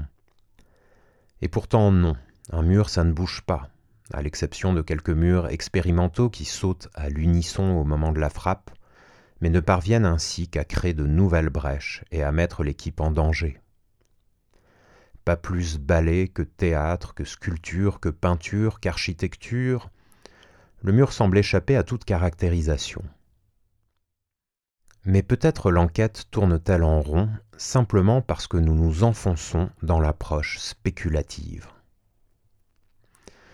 Et 1.42 1.48
pourtant 1.48 1.92
non, 1.92 2.16
un 2.52 2.64
mur 2.64 2.90
ça 2.90 3.04
ne 3.04 3.14
bouge 3.14 3.42
pas, 3.42 3.70
à 4.12 4.24
l'exception 4.24 4.74
de 4.74 4.82
quelques 4.82 5.12
murs 5.12 5.50
expérimentaux 5.50 6.30
qui 6.30 6.46
sautent 6.46 6.90
à 6.96 7.10
l'unisson 7.10 7.64
au 7.64 7.84
moment 7.84 8.12
de 8.12 8.20
la 8.20 8.32
frappe, 8.32 8.72
mais 9.40 9.52
ne 9.52 9.60
parviennent 9.60 10.06
ainsi 10.06 10.48
qu'à 10.48 10.64
créer 10.64 10.96
de 10.96 11.06
nouvelles 11.06 11.50
brèches 11.50 12.04
et 12.12 12.24
à 12.24 12.32
mettre 12.32 12.64
l'équipe 12.64 13.00
en 13.02 13.12
danger. 13.12 13.60
Pas 15.26 15.38
plus 15.38 15.78
ballet 15.78 16.28
que 16.28 16.42
théâtre, 16.42 17.14
que 17.14 17.24
sculpture, 17.24 18.00
que 18.00 18.10
peinture, 18.10 18.80
qu'architecture, 18.80 19.92
le 20.82 20.92
mur 20.92 21.14
semble 21.14 21.38
échapper 21.38 21.76
à 21.76 21.84
toute 21.84 22.06
caractérisation. 22.06 23.04
Mais 25.08 25.24
peut-être 25.24 25.72
l'enquête 25.72 26.26
tourne-t-elle 26.32 26.84
en 26.84 27.00
rond 27.00 27.30
simplement 27.56 28.22
parce 28.22 28.46
que 28.46 28.58
nous 28.58 28.76
nous 28.76 29.06
enfonçons 29.06 29.70
dans 29.82 30.02
l'approche 30.02 30.58
spéculative. 30.60 31.66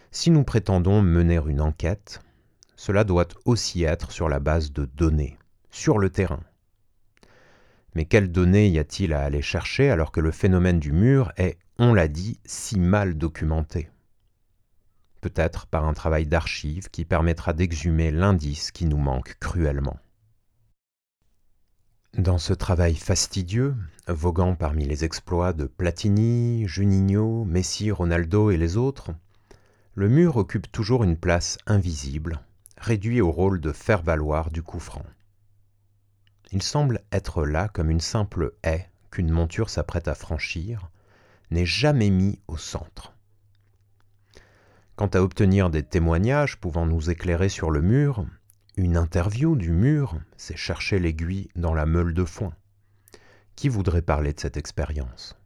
Si 0.09 0.31
nous 0.31 0.43
prétendons 0.43 1.03
mener 1.03 1.39
une 1.45 1.61
enquête, 1.61 2.21
cela 2.75 3.03
doit 3.03 3.27
aussi 3.45 3.83
être 3.83 4.11
sur 4.11 4.29
la 4.29 4.39
base 4.39 4.73
de 4.73 4.85
données, 4.85 5.37
sur 5.69 5.99
le 5.99 6.09
terrain. 6.09 6.41
Mais 7.93 8.05
quelles 8.05 8.31
données 8.31 8.69
y 8.69 8.79
a-t-il 8.79 9.13
à 9.13 9.21
aller 9.21 9.43
chercher 9.43 9.91
alors 9.91 10.11
que 10.11 10.21
le 10.21 10.31
phénomène 10.31 10.79
du 10.79 10.91
mur 10.91 11.31
est, 11.37 11.59
on 11.77 11.93
l'a 11.93 12.07
dit, 12.07 12.39
si 12.45 12.79
mal 12.79 13.13
documenté? 13.13 13.91
Peut-être 15.21 15.67
par 15.67 15.85
un 15.85 15.93
travail 15.93 16.25
d'archives 16.25 16.89
qui 16.89 17.05
permettra 17.05 17.53
d'exhumer 17.53 18.09
l'indice 18.09 18.71
qui 18.71 18.85
nous 18.85 18.97
manque 18.97 19.37
cruellement. 19.39 19.99
Dans 22.17 22.37
ce 22.37 22.53
travail 22.53 22.93
fastidieux, 22.93 23.75
voguant 24.07 24.55
parmi 24.55 24.85
les 24.85 25.03
exploits 25.03 25.51
de 25.51 25.65
Platini, 25.65 26.67
Juninho, 26.67 27.43
Messi, 27.43 27.89
Ronaldo 27.89 28.51
et 28.51 28.57
les 28.57 28.77
autres, 28.77 29.09
le 29.95 30.09
mur 30.09 30.37
occupe 30.37 30.71
toujours 30.71 31.03
une 31.03 31.17
place 31.17 31.57
invisible, 31.65 32.39
réduit 32.77 33.19
au 33.19 33.31
rôle 33.31 33.59
de 33.59 33.71
faire-valoir 33.71 34.51
du 34.51 34.61
coup 34.61 34.79
franc. 34.79 35.05
Il 36.51 36.61
semble 36.61 37.01
être 37.11 37.47
là 37.47 37.67
comme 37.67 37.89
une 37.89 37.99
simple 37.99 38.53
haie 38.63 38.91
qu'une 39.09 39.31
monture 39.31 39.71
s'apprête 39.71 40.07
à 40.07 40.13
franchir, 40.13 40.91
n'est 41.49 41.65
jamais 41.65 42.11
mis 42.11 42.37
au 42.47 42.57
centre. 42.57 43.15
Quant 44.95 45.07
à 45.07 45.21
obtenir 45.21 45.71
des 45.71 45.81
témoignages 45.81 46.57
pouvant 46.57 46.85
nous 46.85 47.09
éclairer 47.09 47.49
sur 47.49 47.71
le 47.71 47.81
mur, 47.81 48.23
une 48.75 48.97
interview 48.97 49.55
du 49.55 49.71
mur, 49.71 50.17
c'est 50.35 50.57
chercher 50.57 50.99
l'aiguille 50.99 51.49
dans 51.55 51.73
la 51.73 51.85
meule 51.85 52.13
de 52.13 52.25
foin. 52.25 52.53
Qui 53.55 53.69
voudrait 53.69 54.01
parler 54.01 54.33
de 54.33 54.39
cette 54.39 54.57
expérience? 54.57 55.37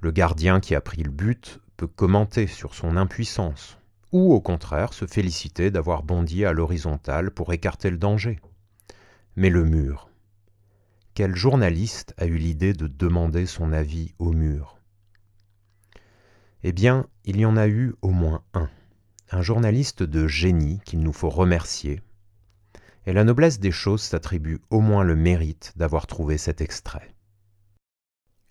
Le 0.00 0.10
gardien 0.10 0.60
qui 0.60 0.74
a 0.74 0.80
pris 0.80 1.02
le 1.02 1.10
but 1.10 1.60
peut 1.76 1.86
commenter 1.86 2.46
sur 2.46 2.74
son 2.74 2.96
impuissance, 2.96 3.78
ou 4.12 4.32
au 4.32 4.40
contraire 4.40 4.94
se 4.94 5.06
féliciter 5.06 5.70
d'avoir 5.70 6.02
bondi 6.02 6.44
à 6.46 6.52
l'horizontale 6.52 7.30
pour 7.30 7.52
écarter 7.52 7.90
le 7.90 7.98
danger. 7.98 8.40
Mais 9.36 9.50
le 9.50 9.64
mur. 9.64 10.08
Quel 11.12 11.34
journaliste 11.34 12.14
a 12.16 12.26
eu 12.26 12.36
l'idée 12.36 12.72
de 12.72 12.86
demander 12.86 13.44
son 13.44 13.72
avis 13.72 14.14
au 14.18 14.32
mur? 14.32 14.78
Eh 16.62 16.72
bien, 16.72 17.06
il 17.24 17.38
y 17.38 17.44
en 17.44 17.56
a 17.56 17.68
eu 17.68 17.94
au 18.02 18.10
moins 18.10 18.42
un. 18.54 18.70
Un 19.30 19.42
journaliste 19.42 20.02
de 20.02 20.26
génie 20.26 20.80
qu'il 20.86 21.00
nous 21.00 21.12
faut 21.12 21.28
remercier. 21.28 22.00
Et 23.04 23.12
la 23.12 23.24
noblesse 23.24 23.60
des 23.60 23.70
choses 23.70 24.00
s'attribue 24.00 24.62
au 24.70 24.80
moins 24.80 25.04
le 25.04 25.16
mérite 25.16 25.74
d'avoir 25.76 26.06
trouvé 26.06 26.38
cet 26.38 26.62
extrait. 26.62 27.14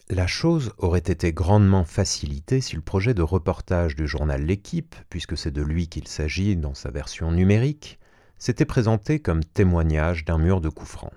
La 0.10 0.28
chose 0.28 0.74
aurait 0.78 1.00
été 1.00 1.34
grandement 1.34 1.84
facilitée 1.84 2.62
si 2.62 2.76
le 2.76 2.84
projet 2.84 3.16
de 3.16 3.24
reportage 3.24 3.96
du 3.96 4.08
journal 4.08 4.46
L'équipe, 4.46 4.96
puisque 5.10 5.36
c'est 5.36 5.50
de 5.50 5.63
lui 5.63 5.88
qu'il 5.88 6.08
s'agit 6.08 6.56
dans 6.56 6.76
sa 6.76 6.92
version 6.92 7.32
numérique, 7.32 8.00
s'était 8.38 8.63
présenté 8.63 9.20
comme 9.20 9.44
témoignage 9.44 10.26
d'un 10.26 10.38
mur 10.38 10.62
de 10.62 10.70
coups 10.70 10.92
francs. 10.92 11.13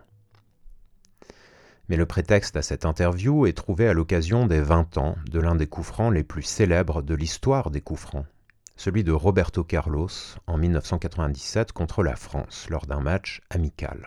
Mais 1.90 1.96
le 1.96 2.06
prétexte 2.06 2.56
à 2.56 2.62
cette 2.62 2.86
interview 2.86 3.44
est 3.44 3.52
trouvé 3.52 3.88
à 3.88 3.92
l'occasion 3.92 4.46
des 4.46 4.62
20 4.62 4.96
ans 4.96 5.16
de 5.30 5.38
l'un 5.38 5.54
des 5.54 5.66
coups 5.66 5.86
francs 5.86 6.14
les 6.14 6.24
plus 6.24 6.44
célèbres 6.44 7.02
de 7.02 7.14
l'histoire 7.14 7.70
des 7.70 7.82
coups 7.82 8.00
francs, 8.00 8.26
celui 8.80 9.04
de 9.04 9.12
Roberto 9.12 9.62
Carlos 9.62 10.08
en 10.46 10.56
1997 10.56 11.72
contre 11.72 12.02
la 12.02 12.16
France 12.16 12.66
lors 12.70 12.86
d'un 12.86 13.00
match 13.00 13.42
amical. 13.50 14.06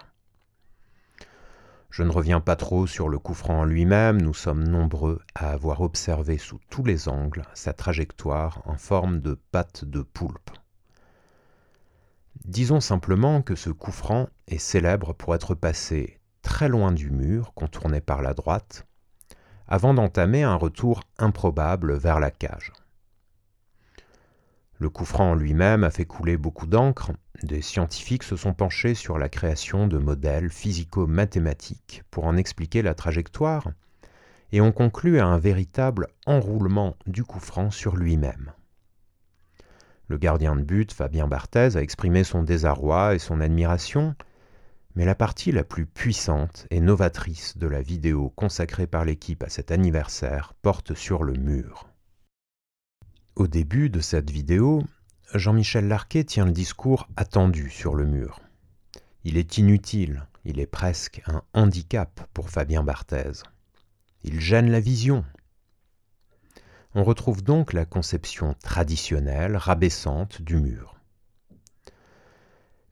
Je 1.91 2.01
ne 2.01 2.09
reviens 2.09 2.39
pas 2.39 2.55
trop 2.55 2.87
sur 2.87 3.07
le 3.07 3.19
coup 3.19 3.35
franc 3.35 3.59
en 3.59 3.65
lui-même, 3.65 4.19
nous 4.19 4.33
sommes 4.33 4.63
nombreux 4.67 5.21
à 5.35 5.51
avoir 5.51 5.81
observé 5.81 6.39
sous 6.39 6.59
tous 6.71 6.83
les 6.83 7.07
angles 7.07 7.43
sa 7.53 7.71
trajectoire 7.73 8.63
en 8.65 8.75
forme 8.75 9.19
de 9.19 9.39
patte 9.51 9.85
de 9.85 10.01
poulpe. 10.01 10.49
Disons 12.43 12.81
simplement 12.81 13.43
que 13.43 13.53
ce 13.53 13.69
coup 13.69 13.91
franc 13.91 14.27
est 14.47 14.57
célèbre 14.57 15.13
pour 15.13 15.35
être 15.35 15.53
passé 15.53 16.19
très 16.41 16.67
loin 16.67 16.91
du 16.91 17.11
mur, 17.11 17.53
contourné 17.53 18.01
par 18.01 18.23
la 18.23 18.33
droite, 18.33 18.87
avant 19.67 19.93
d'entamer 19.93 20.41
un 20.41 20.55
retour 20.55 21.03
improbable 21.19 21.93
vers 21.93 22.19
la 22.19 22.31
cage. 22.31 22.73
Le 24.83 24.89
coup 24.89 25.05
franc 25.05 25.31
en 25.31 25.35
lui-même 25.35 25.85
a 25.85 25.91
fait 25.91 26.03
couler 26.03 26.35
beaucoup 26.35 26.67
d'encre, 26.67 27.13
des 27.41 27.61
scientifiques 27.61 28.23
se 28.23 28.35
sont 28.35 28.53
penchés 28.53 28.95
sur 28.95 29.17
la 29.17 29.29
création 29.29 29.87
de 29.87 29.97
modèles 29.97 30.49
physico-mathématiques 30.49 32.03
pour 32.11 32.25
en 32.25 32.35
expliquer 32.35 32.81
la 32.81 32.93
trajectoire, 32.93 33.71
et 34.51 34.59
ont 34.59 34.73
conclu 34.73 35.21
à 35.21 35.25
un 35.25 35.37
véritable 35.37 36.09
enroulement 36.25 36.97
du 37.07 37.23
coup 37.23 37.39
franc 37.39 37.71
sur 37.71 37.95
lui-même. 37.95 38.51
Le 40.09 40.17
gardien 40.17 40.53
de 40.57 40.63
but, 40.63 40.91
Fabien 40.91 41.29
Barthez, 41.29 41.77
a 41.77 41.81
exprimé 41.81 42.25
son 42.25 42.43
désarroi 42.43 43.15
et 43.15 43.19
son 43.19 43.39
admiration, 43.39 44.15
mais 44.95 45.05
la 45.05 45.15
partie 45.15 45.53
la 45.53 45.63
plus 45.63 45.85
puissante 45.85 46.67
et 46.71 46.81
novatrice 46.81 47.57
de 47.57 47.67
la 47.67 47.81
vidéo 47.81 48.33
consacrée 48.35 48.87
par 48.87 49.05
l'équipe 49.05 49.43
à 49.43 49.49
cet 49.49 49.71
anniversaire 49.71 50.53
porte 50.61 50.93
sur 50.93 51.23
le 51.23 51.35
mur. 51.35 51.92
Au 53.35 53.47
début 53.47 53.89
de 53.89 53.99
cette 53.99 54.29
vidéo, 54.29 54.83
Jean-Michel 55.33 55.87
Larquet 55.87 56.23
tient 56.23 56.45
le 56.45 56.51
discours 56.51 57.07
attendu 57.15 57.71
sur 57.71 57.95
le 57.95 58.05
mur. 58.05 58.39
Il 59.23 59.37
est 59.37 59.57
inutile, 59.57 60.27
il 60.45 60.59
est 60.59 60.67
presque 60.67 61.23
un 61.25 61.41
handicap 61.53 62.27
pour 62.35 62.51
Fabien 62.51 62.83
Barthez. 62.83 63.41
Il 64.23 64.39
gêne 64.39 64.69
la 64.69 64.79
vision, 64.79 65.25
on 66.93 67.03
retrouve 67.03 67.43
donc 67.43 67.73
la 67.73 67.85
conception 67.85 68.53
traditionnelle, 68.61 69.57
rabaissante 69.57 70.43
du 70.43 70.57
mur. 70.57 70.95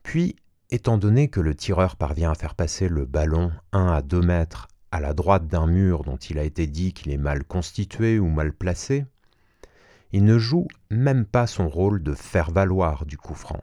Puis, 0.02 0.36
étant 0.72 0.98
donné 0.98 1.28
que 1.28 1.40
le 1.40 1.54
tireur 1.54 1.96
parvient 1.96 2.32
à 2.32 2.36
faire 2.36 2.56
passer 2.56 2.90
le 2.90 3.06
ballon 3.06 3.52
1 3.74 3.88
à 3.88 4.02
2 4.02 4.22
mètres 4.22 4.70
à 4.90 5.00
la 5.00 5.14
droite 5.14 5.48
d'un 5.48 5.68
mur 5.68 6.04
dont 6.04 6.18
il 6.18 6.40
a 6.40 6.44
été 6.44 6.66
dit 6.66 6.94
qu'il 6.94 7.12
est 7.12 7.18
mal 7.18 7.44
constitué 7.44 8.18
ou 8.18 8.28
mal 8.28 8.54
placé, 8.54 9.06
il 10.12 10.26
ne 10.26 10.38
joue 10.38 10.68
même 10.90 11.26
pas 11.26 11.48
son 11.48 11.70
rôle 11.70 12.04
de 12.04 12.14
faire 12.14 12.52
valoir 12.52 13.06
du 13.06 13.18
coup 13.18 13.36
franc. 13.36 13.62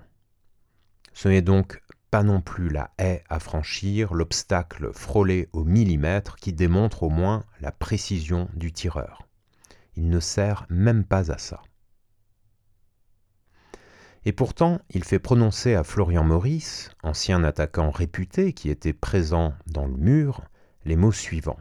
Ce 1.13 1.29
n'est 1.29 1.43
donc 1.43 1.83
pas 2.11 2.23
non 2.23 2.41
plus 2.41 2.69
la 2.69 2.91
haie 2.99 3.23
à 3.29 3.39
franchir, 3.39 4.15
l'obstacle 4.15 4.93
frôlé 4.93 5.49
au 5.53 5.65
millimètre 5.65 6.37
qui 6.37 6.53
démontre 6.53 7.03
au 7.03 7.11
moins 7.11 7.45
la 7.61 7.73
précision 7.73 8.49
du 8.55 8.73
tireur. 8.73 9.29
Il 9.97 10.09
ne 10.09 10.21
sert 10.21 10.65
même 10.71 11.05
pas 11.05 11.31
à 11.31 11.39
ça. 11.39 11.61
Et 14.25 14.33
pourtant, 14.33 14.81
il 14.91 15.05
fait 15.05 15.19
prononcer 15.19 15.75
à 15.75 15.85
Florian 15.85 16.25
Maurice, 16.25 16.91
ancien 17.03 17.45
attaquant 17.45 17.91
réputé 17.91 18.53
qui 18.53 18.71
était 18.71 18.93
présent 18.93 19.55
dans 19.67 19.87
le 19.87 19.97
mur, 19.97 20.45
les 20.85 20.97
mots 20.97 21.13
suivants. 21.13 21.61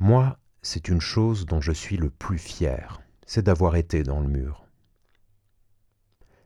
Moi, 0.00 0.38
c'est 0.64 0.88
une 0.88 1.00
chose 1.00 1.44
dont 1.44 1.60
je 1.60 1.72
suis 1.72 1.98
le 1.98 2.08
plus 2.08 2.38
fier, 2.38 3.02
c'est 3.26 3.42
d'avoir 3.42 3.76
été 3.76 4.02
dans 4.02 4.20
le 4.20 4.28
mur. 4.28 4.64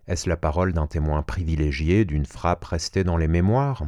Est-ce 0.09 0.29
la 0.29 0.37
parole 0.37 0.73
d'un 0.73 0.89
témoin 0.89 1.23
privilégié 1.23 2.05
d'une 2.05 2.27
frappe 2.27 2.65
restée 2.65 3.05
dans 3.05 3.17
les 3.17 3.29
mémoires? 3.29 3.87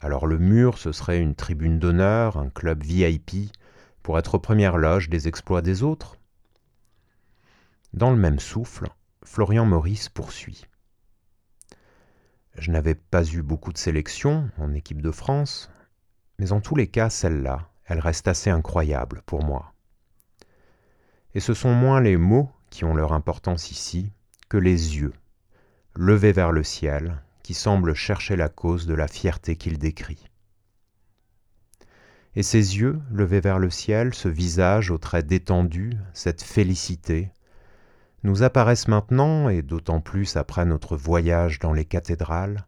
Alors 0.00 0.26
le 0.26 0.38
mur, 0.38 0.78
ce 0.78 0.90
serait 0.90 1.20
une 1.20 1.36
tribune 1.36 1.78
d'honneur, 1.78 2.38
un 2.38 2.50
club 2.50 2.82
VIP, 2.82 3.52
pour 4.02 4.18
être 4.18 4.34
aux 4.34 4.40
premières 4.40 4.78
loges 4.78 5.08
des 5.08 5.28
exploits 5.28 5.62
des 5.62 5.84
autres? 5.84 6.18
Dans 7.92 8.10
le 8.10 8.16
même 8.16 8.40
souffle, 8.40 8.88
Florian 9.22 9.64
Maurice 9.64 10.08
poursuit. 10.08 10.66
Je 12.56 12.72
n'avais 12.72 12.96
pas 12.96 13.24
eu 13.24 13.42
beaucoup 13.42 13.72
de 13.72 13.78
sélections 13.78 14.50
en 14.58 14.74
équipe 14.74 15.02
de 15.02 15.12
France, 15.12 15.70
mais 16.40 16.50
en 16.50 16.60
tous 16.60 16.74
les 16.74 16.88
cas, 16.88 17.10
celle-là, 17.10 17.71
elle 17.86 18.00
reste 18.00 18.28
assez 18.28 18.50
incroyable 18.50 19.22
pour 19.26 19.44
moi. 19.44 19.72
Et 21.34 21.40
ce 21.40 21.54
sont 21.54 21.72
moins 21.72 22.00
les 22.00 22.16
mots 22.16 22.50
qui 22.70 22.84
ont 22.84 22.94
leur 22.94 23.12
importance 23.12 23.70
ici 23.70 24.12
que 24.48 24.56
les 24.56 24.96
yeux, 24.98 25.14
levés 25.94 26.32
vers 26.32 26.52
le 26.52 26.62
ciel, 26.62 27.22
qui 27.42 27.54
semblent 27.54 27.94
chercher 27.94 28.36
la 28.36 28.48
cause 28.48 28.86
de 28.86 28.94
la 28.94 29.08
fierté 29.08 29.56
qu'il 29.56 29.78
décrit 29.78 30.28
et 32.34 32.42
ses 32.42 32.78
yeux, 32.78 33.00
levés 33.10 33.40
vers 33.40 33.58
le 33.58 33.70
ciel, 33.70 34.14
ce 34.14 34.28
visage 34.28 34.90
aux 34.90 34.98
traits 34.98 35.26
détendus, 35.26 35.92
cette 36.14 36.42
félicité, 36.42 37.30
nous 38.22 38.42
apparaissent 38.42 38.88
maintenant, 38.88 39.48
et 39.48 39.62
d'autant 39.62 40.00
plus 40.00 40.36
après 40.36 40.64
notre 40.64 40.96
voyage 40.96 41.58
dans 41.58 41.72
les 41.72 41.84
cathédrales, 41.84 42.66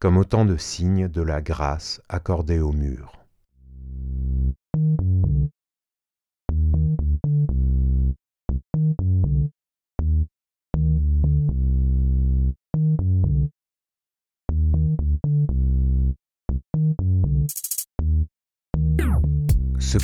comme 0.00 0.16
autant 0.16 0.44
de 0.44 0.56
signes 0.56 1.08
de 1.08 1.22
la 1.22 1.40
grâce 1.40 2.00
accordée 2.08 2.60
au 2.60 2.72
mur. 2.72 3.25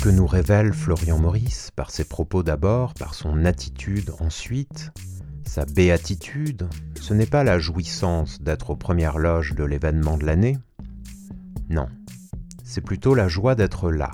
Que 0.03 0.09
nous 0.09 0.27
révèle 0.27 0.73
Florian 0.73 1.17
Maurice, 1.17 1.71
par 1.73 1.89
ses 1.89 2.03
propos 2.03 2.43
d'abord, 2.43 2.93
par 2.93 3.13
son 3.13 3.45
attitude 3.45 4.11
ensuite, 4.19 4.91
Sa 5.45 5.63
béatitude, 5.63 6.67
ce 6.99 7.13
n'est 7.13 7.25
pas 7.25 7.45
la 7.45 7.57
jouissance 7.57 8.41
d'être 8.41 8.71
aux 8.71 8.75
premières 8.75 9.17
loges 9.17 9.55
de 9.55 9.63
l'événement 9.63 10.17
de 10.17 10.25
l'année. 10.25 10.57
Non, 11.69 11.87
c'est 12.65 12.81
plutôt 12.81 13.15
la 13.15 13.29
joie 13.29 13.55
d'être 13.55 13.91
là, 13.91 14.11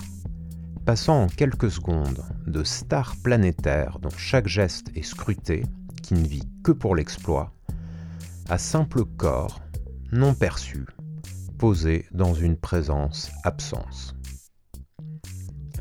passant 0.84 1.24
en 1.24 1.26
quelques 1.26 1.72
secondes 1.72 2.22
de 2.46 2.62
star 2.62 3.16
planétaire 3.24 3.98
dont 3.98 4.16
chaque 4.16 4.46
geste 4.46 4.92
est 4.94 5.02
scruté, 5.02 5.64
qui 6.04 6.14
ne 6.14 6.24
vit 6.24 6.48
que 6.62 6.70
pour 6.70 6.94
l'exploit, 6.94 7.52
à 8.48 8.58
simple 8.58 9.04
corps, 9.16 9.60
non 10.12 10.34
perçu, 10.34 10.86
posé 11.58 12.06
dans 12.12 12.34
une 12.34 12.56
présence-absence. 12.56 14.14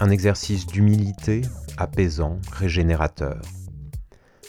Un 0.02 0.12
exercice 0.12 0.66
d'humilité 0.66 1.42
apaisant, 1.78 2.40
régénérateur. 2.54 3.42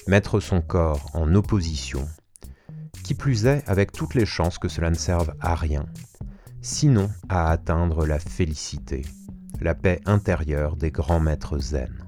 Mettre 0.06 0.38
son 0.38 0.60
corps 0.60 1.10
en 1.12 1.34
opposition, 1.34 2.08
qui 3.02 3.14
plus 3.14 3.46
est 3.46 3.68
avec 3.68 3.90
toutes 3.90 4.14
les 4.14 4.26
chances 4.26 4.58
que 4.58 4.68
cela 4.68 4.90
ne 4.90 4.94
serve 4.94 5.34
à 5.40 5.56
rien, 5.56 5.86
sinon 6.62 7.10
à 7.28 7.50
atteindre 7.50 8.06
la 8.06 8.20
félicité, 8.20 9.02
la 9.60 9.74
paix 9.74 10.00
intérieure 10.06 10.76
des 10.76 10.92
grands 10.92 11.18
maîtres 11.18 11.58
zen. 11.58 12.06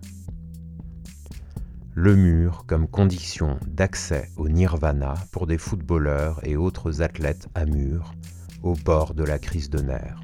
Le 1.94 2.14
mur 2.14 2.64
comme 2.68 2.86
condition 2.86 3.58
d'accès 3.66 4.30
au 4.36 4.48
nirvana 4.48 5.14
pour 5.32 5.48
des 5.48 5.58
footballeurs 5.58 6.38
et 6.46 6.56
autres 6.56 7.02
athlètes 7.02 7.48
à 7.56 7.64
mur, 7.64 8.14
au 8.62 8.74
bord 8.74 9.14
de 9.14 9.24
la 9.24 9.40
crise 9.40 9.68
de 9.68 9.80
nerfs. 9.80 10.20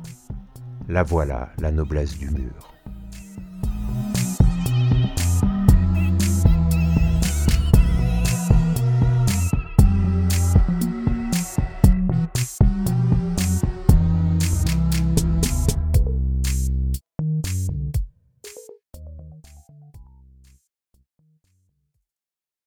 La 0.89 1.03
voilà, 1.03 1.51
la 1.59 1.73
noblesse 1.73 2.17
du 2.17 2.31
mur. 2.31 2.78